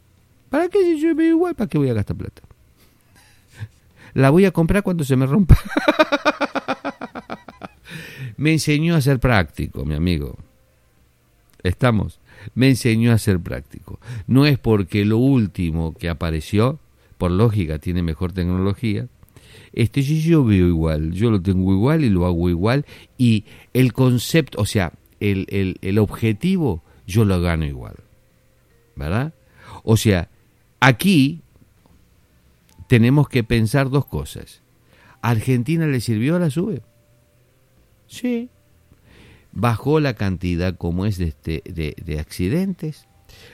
¿Para 0.49 0.68
qué 0.68 0.79
si 0.85 1.01
yo 1.01 1.14
me 1.14 1.27
igual? 1.27 1.55
¿Para 1.57 1.68
qué 1.68 1.79
voy 1.79 1.88
a 1.88 1.94
gastar 1.94 2.16
plata? 2.16 2.42
La 4.16 4.31
voy 4.31 4.46
a 4.46 4.50
comprar 4.50 4.83
cuando 4.83 5.05
se 5.05 5.14
me 5.14 5.26
rompa. 5.26 5.57
me 8.38 8.52
enseñó 8.52 8.96
a 8.96 9.02
ser 9.02 9.20
práctico, 9.20 9.85
mi 9.85 9.94
amigo. 9.94 10.38
Estamos. 11.62 12.18
Me 12.55 12.70
enseñó 12.70 13.12
a 13.12 13.18
ser 13.18 13.40
práctico. 13.40 14.00
No 14.26 14.46
es 14.46 14.59
porque 14.59 15.05
lo 15.05 15.18
último 15.18 15.94
que 15.94 16.09
apareció, 16.09 16.79
por 17.18 17.31
lógica, 17.31 17.79
tiene 17.79 18.02
mejor 18.02 18.33
tecnología. 18.33 19.07
Este 19.74 20.00
yo 20.00 20.44
veo 20.44 20.66
igual, 20.66 21.12
yo 21.12 21.31
lo 21.31 21.42
tengo 21.42 21.74
igual 21.74 22.02
y 22.02 22.09
lo 22.09 22.24
hago 22.24 22.48
igual. 22.48 22.87
Y 23.18 23.44
el 23.74 23.92
concepto, 23.92 24.62
o 24.62 24.64
sea, 24.64 24.94
el, 25.20 25.46
el, 25.50 25.76
el 25.83 25.98
objetivo, 25.98 26.83
yo 27.07 27.26
lo 27.26 27.38
gano 27.42 27.66
igual. 27.66 27.96
¿Verdad? 28.94 29.35
O 29.83 29.98
sea, 29.98 30.31
aquí 30.81 31.42
tenemos 32.87 33.29
que 33.29 33.44
pensar 33.44 33.90
dos 33.90 34.07
cosas. 34.07 34.62
¿Argentina 35.22 35.87
le 35.87 36.01
sirvió 36.01 36.37
a 36.37 36.38
la 36.38 36.51
SUBE? 36.51 36.83
Sí. 38.07 38.51
Bajó 39.53 40.01
la 40.01 40.14
cantidad 40.14 40.77
como 40.77 41.07
es 41.07 41.18
de, 41.18 41.29
este, 41.29 41.62
de, 41.64 42.20
accidentes, 42.20 43.09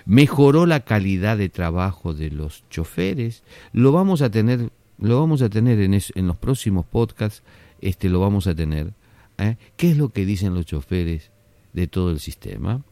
mejoró 0.05 0.67
la 0.67 0.81
calidad 0.81 1.39
de 1.39 1.49
trabajo 1.49 2.13
de 2.13 2.31
los 2.31 2.69
choferes, 2.69 3.45
lo 3.73 3.93
vamos 3.93 4.21
a 4.21 4.31
tener, 4.31 4.71
lo 4.99 5.21
vamos 5.21 5.43
a 5.43 5.49
tener 5.49 5.81
en, 5.81 5.95
en 5.95 6.27
los 6.27 6.37
próximos 6.37 6.87
podcasts, 6.87 7.43
este 7.81 8.09
lo 8.09 8.21
vamos 8.21 8.47
a 8.49 8.55
tener. 8.55 8.95
¿eh? 9.39 9.57
¿Qué 9.77 9.93
es 9.93 9.97
lo 9.97 10.11
que 10.11 10.27
dicen 10.27 10.55
los 10.55 10.67
choferes 10.67 11.31
de 11.73 11.87
todo 11.87 12.11
el 12.11 12.21
sistema? 12.21 12.85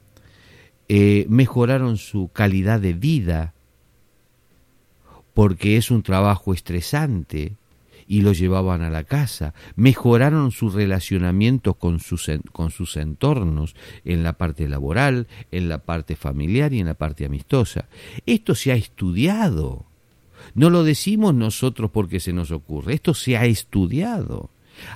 Eh, 0.88 1.26
mejoraron 1.28 1.96
su 1.96 2.30
calidad 2.32 2.80
de 2.80 2.94
vida, 2.94 3.54
porque 5.40 5.78
es 5.78 5.90
un 5.90 6.02
trabajo 6.02 6.52
estresante 6.52 7.54
y 8.06 8.20
lo 8.20 8.34
llevaban 8.34 8.82
a 8.82 8.90
la 8.90 9.04
casa, 9.04 9.54
mejoraron 9.74 10.50
su 10.50 10.68
relacionamiento 10.68 11.72
con 11.72 11.98
sus, 11.98 12.30
con 12.52 12.70
sus 12.70 12.98
entornos 12.98 13.74
en 14.04 14.22
la 14.22 14.34
parte 14.34 14.68
laboral, 14.68 15.28
en 15.50 15.70
la 15.70 15.78
parte 15.78 16.14
familiar 16.14 16.74
y 16.74 16.80
en 16.80 16.88
la 16.88 16.92
parte 16.92 17.24
amistosa. 17.24 17.88
Esto 18.26 18.54
se 18.54 18.70
ha 18.70 18.74
estudiado. 18.74 19.86
No 20.54 20.68
lo 20.68 20.84
decimos 20.84 21.32
nosotros 21.34 21.90
porque 21.90 22.20
se 22.20 22.34
nos 22.34 22.50
ocurre, 22.50 22.92
esto 22.92 23.14
se 23.14 23.38
ha 23.38 23.46
estudiado. 23.46 24.50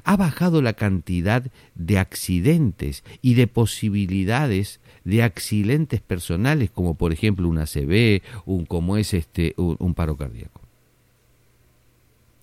Ha 0.05 0.17
bajado 0.17 0.63
la 0.63 0.73
cantidad 0.73 1.45
de 1.75 1.99
accidentes 1.99 3.05
y 3.23 3.35
de 3.35 3.47
posibilidades 3.47 4.81
de 5.05 5.23
accidentes 5.23 6.01
personales, 6.01 6.71
como 6.71 6.95
por 6.95 7.13
ejemplo 7.13 7.49
una 7.49 7.63
ACV, 7.63 8.23
un, 8.47 8.65
como 8.65 8.97
es 8.97 9.15
este, 9.15 9.55
un, 9.57 9.95
paro 9.95 10.17
cardíaco. 10.17 10.61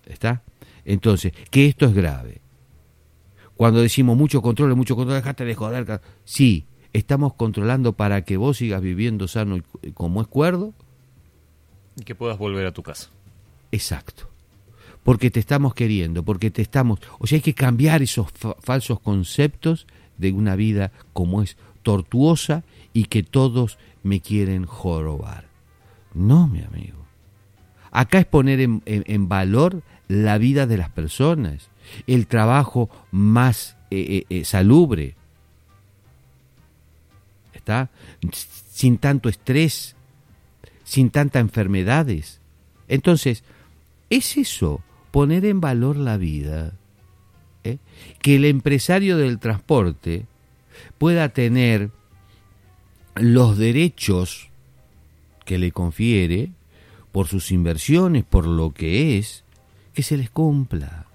¿Está? 0.06 0.42
Entonces, 0.84 1.32
que 1.50 1.66
esto 1.66 1.86
es 1.86 1.94
grave. 1.94 2.40
Cuando 3.56 3.80
decimos 3.80 4.16
mucho 4.16 4.42
control, 4.42 4.74
mucho 4.74 4.96
control, 4.96 5.16
dejate 5.16 5.44
de 5.44 5.54
joder. 5.54 6.00
Sí, 6.24 6.64
estamos 6.92 7.34
controlando 7.34 7.92
para 7.92 8.22
que 8.22 8.36
vos 8.36 8.56
sigas 8.56 8.80
viviendo 8.80 9.28
sano 9.28 9.58
y 9.82 9.90
como 9.92 10.20
es 10.20 10.26
cuerdo. 10.26 10.72
Y 11.96 12.04
que 12.04 12.14
puedas 12.14 12.38
volver 12.38 12.66
a 12.66 12.72
tu 12.72 12.82
casa. 12.82 13.10
Exacto. 13.70 14.31
Porque 15.04 15.30
te 15.30 15.40
estamos 15.40 15.74
queriendo, 15.74 16.22
porque 16.22 16.50
te 16.50 16.62
estamos... 16.62 17.00
O 17.18 17.26
sea, 17.26 17.36
hay 17.36 17.42
que 17.42 17.54
cambiar 17.54 18.02
esos 18.02 18.28
falsos 18.60 19.00
conceptos 19.00 19.86
de 20.18 20.32
una 20.32 20.54
vida 20.54 20.92
como 21.12 21.42
es 21.42 21.56
tortuosa 21.82 22.62
y 22.92 23.04
que 23.04 23.22
todos 23.22 23.78
me 24.02 24.20
quieren 24.20 24.64
jorobar. 24.64 25.46
No, 26.14 26.46
mi 26.46 26.62
amigo. 26.62 26.98
Acá 27.90 28.20
es 28.20 28.26
poner 28.26 28.60
en, 28.60 29.28
valor 29.28 29.82
la 30.08 30.38
vida 30.38 30.66
de 30.66 30.78
las 30.78 30.88
personas, 30.88 31.68
el 32.06 32.26
trabajo 32.26 32.88
más 33.10 33.76
eh, 33.90 34.24
eh, 34.30 34.44
salubre. 34.44 35.14
¿Está? 37.52 37.90
Sin 38.70 38.98
tanto 38.98 39.28
estrés, 39.28 39.94
sin 40.84 41.10
tantas 41.10 41.42
enfermedades. 41.42 42.40
Entonces, 42.88 43.44
es 44.08 44.36
eso, 44.36 44.82
poner 45.12 45.44
en 45.44 45.60
valor 45.60 45.96
la 45.96 46.16
vida. 46.16 46.72
¿eh? 47.62 47.78
Que 48.20 48.36
el 48.36 48.44
empresario 48.44 49.16
del 49.16 49.38
transporte 49.38 50.26
pueda 50.98 51.28
tener 51.28 51.90
los 53.14 53.56
derechos 53.56 54.48
que 55.44 55.58
le 55.58 55.70
confiere 55.70 56.50
por 57.12 57.28
sus 57.28 57.52
inversiones, 57.52 58.24
por 58.24 58.46
lo 58.46 58.72
que 58.72 59.18
es, 59.18 59.44
que 59.94 60.02
se 60.02 60.16
les 60.16 60.30
cumpla. 60.30 61.06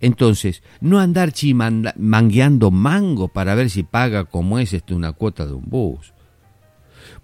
Entonces, 0.00 0.62
no 0.80 0.98
andar 1.00 1.32
chimangueando 1.32 2.70
mango 2.70 3.28
para 3.28 3.54
ver 3.54 3.70
si 3.70 3.82
paga 3.82 4.24
como 4.24 4.58
es 4.58 4.74
esto 4.74 4.94
una 4.94 5.12
cuota 5.12 5.46
de 5.46 5.54
un 5.54 5.64
bus. 5.64 6.12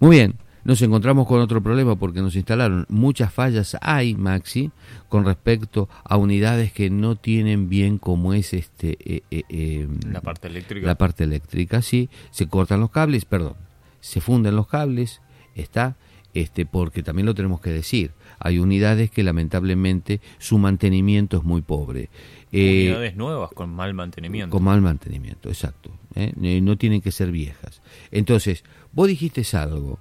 Muy 0.00 0.16
bien, 0.16 0.36
nos 0.64 0.80
encontramos 0.82 1.26
con 1.26 1.40
otro 1.40 1.62
problema 1.62 1.96
porque 1.96 2.20
nos 2.20 2.36
instalaron 2.36 2.86
muchas 2.88 3.32
fallas 3.32 3.76
hay 3.80 4.14
Maxi 4.14 4.70
con 5.08 5.24
respecto 5.24 5.88
a 6.04 6.16
unidades 6.16 6.72
que 6.72 6.90
no 6.90 7.16
tienen 7.16 7.68
bien 7.68 7.98
como 7.98 8.34
es 8.34 8.54
este 8.54 8.96
eh, 9.00 9.22
eh, 9.30 9.42
eh, 9.48 9.88
la 10.10 10.20
parte 10.20 10.48
eléctrica. 10.48 10.86
la 10.86 10.94
parte 10.94 11.24
eléctrica 11.24 11.82
sí. 11.82 12.08
Se 12.30 12.46
cortan 12.46 12.80
los 12.80 12.90
cables 12.90 13.24
perdón 13.24 13.54
se 14.00 14.20
funden 14.20 14.56
los 14.56 14.68
cables 14.68 15.20
está 15.54 15.96
este 16.34 16.64
porque 16.64 17.02
también 17.02 17.26
lo 17.26 17.34
tenemos 17.34 17.60
que 17.60 17.70
decir 17.70 18.12
hay 18.38 18.58
unidades 18.58 19.10
que 19.10 19.22
lamentablemente 19.22 20.20
su 20.38 20.58
mantenimiento 20.58 21.36
es 21.36 21.44
muy 21.44 21.62
pobre. 21.62 22.10
Unidades 22.52 23.14
nuevas 23.14 23.50
con 23.52 23.70
mal 23.70 23.94
mantenimiento. 23.94 24.50
con 24.50 24.64
mal 24.64 24.80
mantenimiento 24.80 25.48
exacto 25.48 25.90
no 26.36 26.76
tienen 26.76 27.00
que 27.00 27.10
ser 27.10 27.30
viejas. 27.30 27.80
Entonces 28.10 28.64
vos 28.92 29.08
dijiste 29.08 29.44
algo 29.56 29.98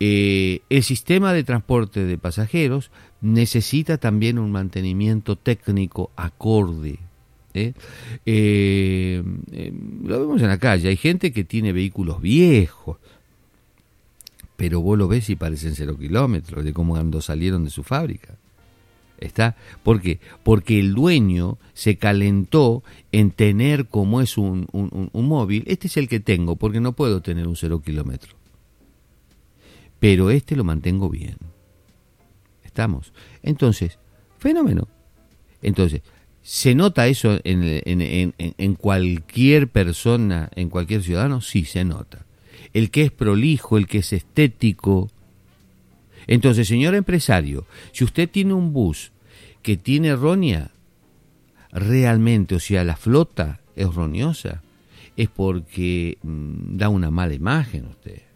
eh, 0.00 0.60
el 0.70 0.82
sistema 0.84 1.32
de 1.32 1.42
transporte 1.42 2.04
de 2.04 2.18
pasajeros 2.18 2.90
necesita 3.20 3.98
también 3.98 4.38
un 4.38 4.52
mantenimiento 4.52 5.36
técnico 5.36 6.10
acorde. 6.16 6.98
¿eh? 7.54 7.72
Eh, 8.24 9.22
lo 10.04 10.20
vemos 10.20 10.40
en 10.40 10.48
la 10.48 10.58
calle, 10.58 10.88
hay 10.88 10.96
gente 10.96 11.32
que 11.32 11.44
tiene 11.44 11.72
vehículos 11.72 12.20
viejos, 12.20 12.98
pero 14.56 14.80
vos 14.80 14.96
lo 14.96 15.08
ves 15.08 15.30
y 15.30 15.36
parecen 15.36 15.74
cero 15.74 15.96
kilómetros 15.98 16.64
de 16.64 16.72
cómo 16.72 16.92
cuando 16.92 17.20
salieron 17.20 17.64
de 17.64 17.70
su 17.70 17.82
fábrica. 17.82 18.34
¿Está? 19.18 19.56
¿Por 19.82 20.00
qué? 20.00 20.20
Porque 20.44 20.78
el 20.78 20.94
dueño 20.94 21.58
se 21.74 21.96
calentó 21.96 22.84
en 23.10 23.32
tener 23.32 23.86
como 23.86 24.20
es 24.20 24.38
un, 24.38 24.68
un, 24.70 25.10
un 25.12 25.28
móvil. 25.28 25.64
Este 25.66 25.88
es 25.88 25.96
el 25.96 26.08
que 26.08 26.20
tengo, 26.20 26.54
porque 26.54 26.78
no 26.78 26.92
puedo 26.92 27.20
tener 27.20 27.48
un 27.48 27.56
cero 27.56 27.82
kilómetro 27.84 28.37
pero 30.00 30.30
este 30.30 30.56
lo 30.56 30.64
mantengo 30.64 31.08
bien. 31.08 31.36
¿Estamos? 32.64 33.12
Entonces, 33.42 33.98
fenómeno. 34.38 34.88
Entonces, 35.62 36.02
¿se 36.42 36.74
nota 36.74 37.08
eso 37.08 37.40
en, 37.44 37.62
en, 37.84 38.34
en, 38.36 38.74
cualquier 38.74 39.68
persona, 39.68 40.50
en 40.54 40.68
cualquier 40.68 41.02
ciudadano? 41.02 41.40
Sí, 41.40 41.64
se 41.64 41.84
nota. 41.84 42.24
El 42.72 42.90
que 42.90 43.02
es 43.02 43.10
prolijo, 43.10 43.78
el 43.78 43.86
que 43.86 43.98
es 43.98 44.12
estético. 44.12 45.10
Entonces, 46.26 46.68
señor 46.68 46.94
empresario, 46.94 47.66
si 47.92 48.04
usted 48.04 48.28
tiene 48.28 48.54
un 48.54 48.72
bus 48.72 49.10
que 49.62 49.76
tiene 49.76 50.08
errónea, 50.08 50.70
realmente, 51.72 52.54
o 52.54 52.60
sea, 52.60 52.84
la 52.84 52.96
flota 52.96 53.60
erróneosa, 53.74 54.62
es 55.16 55.28
porque 55.28 56.18
mm, 56.22 56.76
da 56.76 56.88
una 56.88 57.10
mala 57.10 57.34
imagen 57.34 57.86
usted 57.86 58.27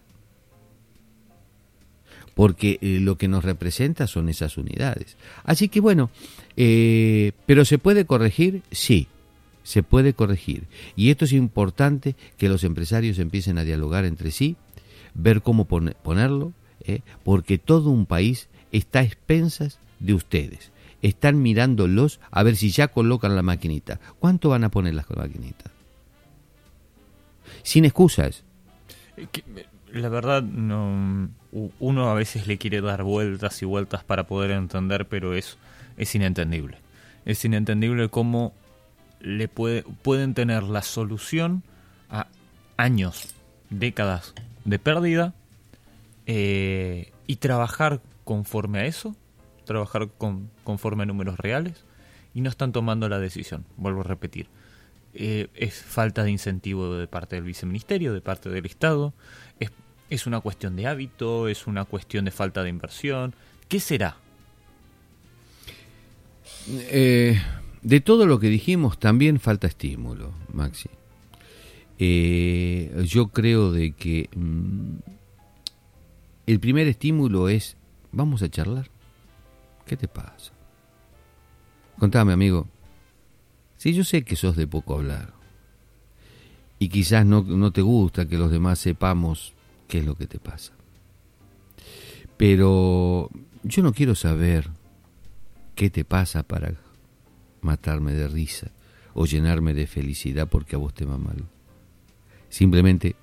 porque 2.35 2.79
eh, 2.81 2.99
lo 3.01 3.17
que 3.17 3.29
nos 3.29 3.45
representa 3.45 4.07
son 4.07 4.29
esas 4.29 4.57
unidades. 4.57 5.17
Así 5.45 5.69
que 5.69 5.81
bueno, 5.81 6.11
eh, 6.57 7.33
pero 7.47 7.65
¿se 7.65 7.79
puede 7.79 8.05
corregir? 8.05 8.63
Sí, 8.71 9.09
se 9.63 9.83
puede 9.83 10.15
corregir. 10.15 10.65
Y 10.97 11.11
esto 11.11 11.25
es 11.25 11.33
importante 11.33 12.17
que 12.37 12.49
los 12.49 12.65
empresarios 12.65 13.19
empiecen 13.19 13.59
a 13.59 13.65
dialogar 13.65 14.05
entre 14.05 14.31
sí, 14.31 14.57
ver 15.15 15.43
cómo 15.43 15.67
ponerlo, 15.67 16.53
eh, 16.85 17.01
porque 17.25 17.59
todo 17.59 17.91
un 17.91 18.07
país 18.07 18.49
está 18.73 19.01
a 19.01 19.05
expensas 19.05 19.79
de 20.01 20.15
ustedes. 20.15 20.73
Están 21.03 21.43
mirándolos 21.43 22.21
a 22.31 22.43
ver 22.43 22.57
si 22.57 22.71
ya 22.71 22.89
colocan 22.89 23.35
la 23.35 23.43
maquinita. 23.43 23.99
¿Cuánto 24.19 24.51
van 24.51 24.65
a 24.65 24.71
poner 24.71 24.95
las 24.95 25.09
maquinitas? 25.11 25.71
Sin 27.63 27.85
excusas. 27.85 28.45
La 29.93 30.09
verdad, 30.09 30.43
no 30.43 31.29
uno 31.79 32.09
a 32.09 32.15
veces 32.15 32.47
le 32.47 32.57
quiere 32.57 32.81
dar 32.81 33.03
vueltas 33.03 33.61
y 33.63 33.67
vueltas 33.67 34.05
para 34.05 34.27
poder 34.27 34.53
entender, 34.53 35.07
pero 35.07 35.35
es, 35.35 35.59
es 35.97 36.15
inentendible. 36.15 36.79
Es 37.27 37.45
inentendible 37.45 38.09
cómo 38.09 38.55
le 39.21 39.49
puede, 39.49 39.85
pueden 40.03 40.35
tener 40.35 40.63
la 40.63 40.83
solución 40.83 41.63
a 42.09 42.27
años, 42.77 43.35
décadas 43.71 44.35
de 44.65 44.79
pérdida 44.79 45.35
eh, 46.27 47.13
y 47.27 47.37
trabajar 47.37 48.01
conforme 48.25 48.81
a 48.81 48.87
eso, 48.87 49.15
trabajar 49.65 50.09
con, 50.17 50.51
conforme 50.65 51.03
a 51.03 51.07
números 51.07 51.39
reales 51.39 51.85
y 52.35 52.41
no 52.41 52.49
están 52.49 52.73
tomando 52.73 53.09
la 53.09 53.19
decisión, 53.19 53.65
vuelvo 53.77 54.01
a 54.01 54.05
repetir. 54.05 54.49
Eh, 55.15 55.49
es 55.55 55.83
falta 55.83 56.25
de 56.25 56.31
incentivo 56.31 56.95
de 56.97 57.07
parte 57.07 57.37
del 57.37 57.45
viceministerio, 57.45 58.15
de 58.15 58.23
parte 58.23 58.49
del 58.49 58.65
Estado, 58.65 59.13
es 59.61 59.71
¿Es 60.13 60.27
una 60.27 60.41
cuestión 60.41 60.77
de 60.77 60.87
hábito? 60.87 61.49
¿Es 61.49 61.67
una 61.67 61.87
cuestión 61.87 62.27
de 62.27 62.31
falta 62.31 62.63
de 62.63 62.69
inversión? 62.69 63.35
¿Qué 63.67 63.81
será? 63.81 64.19
Eh, 66.69 67.41
de 67.81 68.01
todo 68.03 68.27
lo 68.27 68.39
que 68.39 68.49
dijimos, 68.49 68.99
también 68.99 69.41
falta 69.41 69.67
estímulo, 69.67 70.35
Maxi. 70.53 70.91
Eh, 71.99 73.05
yo 73.07 73.29
creo 73.29 73.73
de 73.73 73.93
que 73.93 74.29
mm, 74.37 74.97
el 76.47 76.61
primer 76.61 76.89
estímulo 76.89 77.49
es, 77.49 77.79
vamos 78.11 78.43
a 78.43 78.51
charlar. 78.51 78.91
¿Qué 79.87 79.97
te 79.97 80.09
pasa? 80.09 80.53
Contame, 81.99 82.35
amigo. 82.35 82.69
Si 83.79 83.95
yo 83.95 84.05
sé 84.05 84.25
que 84.25 84.37
sos 84.37 84.57
de 84.57 84.67
poco 84.67 84.93
hablar 84.93 85.33
y 86.79 86.91
quizás 86.91 87.25
no, 87.25 87.41
no 87.41 87.73
te 87.73 87.81
gusta 87.81 88.29
que 88.29 88.37
los 88.37 88.51
demás 88.51 88.79
sepamos 88.79 89.55
qué 89.93 89.99
es 89.99 90.07
lo 90.07 90.15
que 90.15 90.27
te 90.27 90.39
pasa. 90.39 90.73
Pero 92.39 93.29
yo 93.63 93.83
no 93.83 93.93
quiero 93.93 94.15
saber 94.15 94.71
qué 95.75 95.91
te 95.91 96.07
pasa 96.07 96.45
para 96.45 96.73
matarme 97.61 98.15
de 98.15 98.27
risa 98.27 98.71
o 99.13 99.27
llenarme 99.27 99.75
de 99.75 99.87
felicidad 99.87 100.49
porque 100.49 100.77
a 100.77 100.79
vos 100.79 100.95
te 100.95 101.05
va 101.05 101.19
mal. 101.19 101.45
Simplemente 102.49 103.17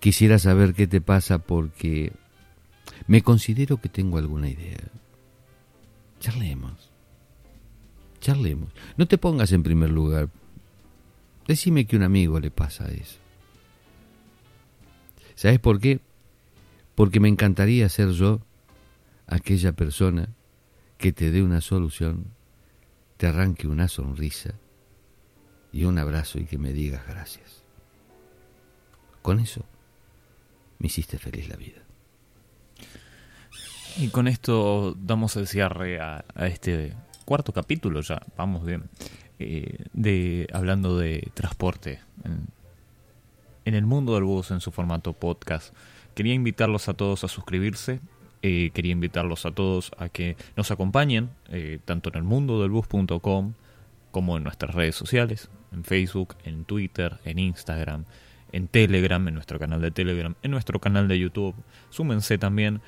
quisiera 0.00 0.40
saber 0.40 0.74
qué 0.74 0.88
te 0.88 1.00
pasa 1.00 1.38
porque 1.38 2.10
me 3.06 3.22
considero 3.22 3.76
que 3.76 3.88
tengo 3.88 4.18
alguna 4.18 4.48
idea. 4.48 4.80
Charlemos. 6.18 6.90
Charlemos. 8.20 8.72
No 8.96 9.06
te 9.06 9.16
pongas 9.16 9.52
en 9.52 9.62
primer 9.62 9.90
lugar. 9.90 10.28
Decime 11.46 11.86
que 11.86 11.94
un 11.94 12.02
amigo 12.02 12.40
le 12.40 12.50
pasa 12.50 12.90
eso. 12.90 13.23
¿Sabes 15.34 15.58
por 15.58 15.80
qué? 15.80 16.00
Porque 16.94 17.20
me 17.20 17.28
encantaría 17.28 17.88
ser 17.88 18.10
yo 18.10 18.40
aquella 19.26 19.72
persona 19.72 20.28
que 20.98 21.12
te 21.12 21.30
dé 21.30 21.42
una 21.42 21.60
solución, 21.60 22.26
te 23.16 23.26
arranque 23.26 23.66
una 23.66 23.88
sonrisa 23.88 24.54
y 25.72 25.84
un 25.84 25.98
abrazo 25.98 26.38
y 26.38 26.44
que 26.44 26.58
me 26.58 26.72
digas 26.72 27.06
gracias. 27.06 27.62
Con 29.22 29.40
eso 29.40 29.64
me 30.78 30.86
hiciste 30.86 31.18
feliz 31.18 31.48
la 31.48 31.56
vida. 31.56 31.82
Y 33.96 34.08
con 34.08 34.28
esto 34.28 34.94
damos 34.98 35.36
el 35.36 35.46
cierre 35.46 36.00
a, 36.00 36.24
este 36.36 36.94
cuarto 37.24 37.52
capítulo 37.52 38.00
ya, 38.02 38.20
vamos 38.36 38.64
bien, 38.64 38.84
eh, 39.38 39.84
de 39.92 40.48
hablando 40.52 40.98
de 40.98 41.30
transporte 41.34 42.00
el 43.72 43.86
mundo 43.86 44.14
del 44.14 44.24
bus 44.24 44.50
en 44.50 44.60
su 44.60 44.70
formato 44.70 45.14
podcast. 45.14 45.74
Quería 46.14 46.34
invitarlos 46.34 46.88
a 46.90 46.94
todos 46.94 47.24
a 47.24 47.28
suscribirse, 47.28 48.00
eh, 48.42 48.70
quería 48.74 48.92
invitarlos 48.92 49.46
a 49.46 49.52
todos 49.52 49.90
a 49.96 50.10
que 50.10 50.36
nos 50.54 50.70
acompañen, 50.70 51.30
eh, 51.48 51.78
tanto 51.86 52.10
en 52.10 52.16
el 52.16 52.24
mundo 52.24 52.60
del 52.60 52.70
bus.com 52.70 53.54
como 54.10 54.36
en 54.36 54.42
nuestras 54.44 54.74
redes 54.74 54.94
sociales, 54.94 55.48
en 55.72 55.82
Facebook, 55.82 56.36
en 56.44 56.66
Twitter, 56.66 57.20
en 57.24 57.38
Instagram, 57.38 58.04
en 58.52 58.68
Telegram, 58.68 59.26
en 59.26 59.34
nuestro 59.34 59.58
canal 59.58 59.80
de 59.80 59.90
Telegram, 59.90 60.34
en 60.42 60.50
nuestro 60.50 60.78
canal 60.78 61.08
de 61.08 61.18
YouTube. 61.18 61.54
Súmense 61.88 62.36
también 62.36 62.82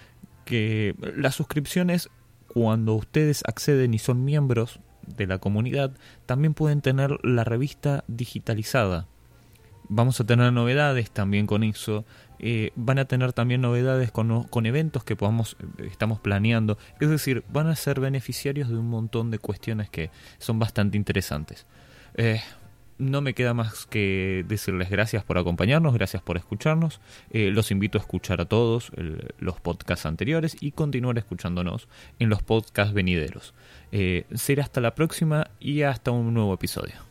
que 0.45 0.95
las 1.17 1.35
suscripciones, 1.35 2.11
cuando 2.47 2.95
ustedes 2.95 3.43
acceden 3.47 3.95
y 3.95 3.99
son 3.99 4.25
miembros 4.25 4.79
de 5.07 5.27
la 5.27 5.39
comunidad, 5.39 5.93
también 6.27 6.55
pueden 6.55 6.83
tener 6.83 7.19
la 7.25 7.45
revista 7.45 8.05
digitalizada. 8.09 9.09
Vamos 9.89 10.21
a 10.21 10.25
tener 10.25 10.53
novedades 10.53 11.11
también 11.11 11.47
con 11.47 11.63
eso. 11.63 12.05
Eh, 12.39 12.73
van 12.77 12.99
a 12.99 13.07
tener 13.07 13.33
también 13.33 13.61
novedades 13.61 14.11
con, 14.11 14.45
con 14.45 14.67
eventos 14.67 15.05
que 15.05 15.17
podamos, 15.17 15.57
eh, 15.79 15.89
estamos 15.91 16.21
planeando. 16.21 16.79
Es 17.01 17.09
decir, 17.09 17.45
van 17.53 17.69
a 17.69 17.77
ser 17.77 18.01
beneficiarios 18.01 18.69
de 18.69 18.77
un 18.77 18.89
montón 18.89 19.31
de 19.31 19.39
cuestiones 19.39 19.89
que 19.89 20.11
son 20.39 20.59
bastante 20.59 20.97
interesantes. 20.97 21.67
Eh, 22.15 22.41
no 22.99 23.21
me 23.21 23.35
queda 23.35 23.53
más 23.53 23.87
que 23.87 24.45
decirles 24.49 24.89
gracias 24.89 25.23
por 25.23 25.37
acompañarnos, 25.39 25.93
gracias 25.93 26.23
por 26.23 26.39
escucharnos. 26.39 27.01
Los 27.31 27.71
invito 27.71 27.99
a 27.99 28.01
escuchar 28.01 28.41
a 28.41 28.47
todos 28.47 28.91
los 29.39 29.61
podcasts 29.61 30.07
anteriores 30.07 30.57
y 30.61 30.73
continuar 30.73 31.19
escuchándonos 31.19 31.89
en 32.19 32.31
los 32.31 32.43
podcasts 32.43 32.95
venideros. 32.95 33.53
Será 34.35 34.63
hasta 34.63 34.81
la 34.81 34.95
próxima 34.95 35.51
y 35.61 35.83
hasta 35.83 36.11
un 36.11 36.33
nuevo 36.33 36.55
episodio. 36.55 37.06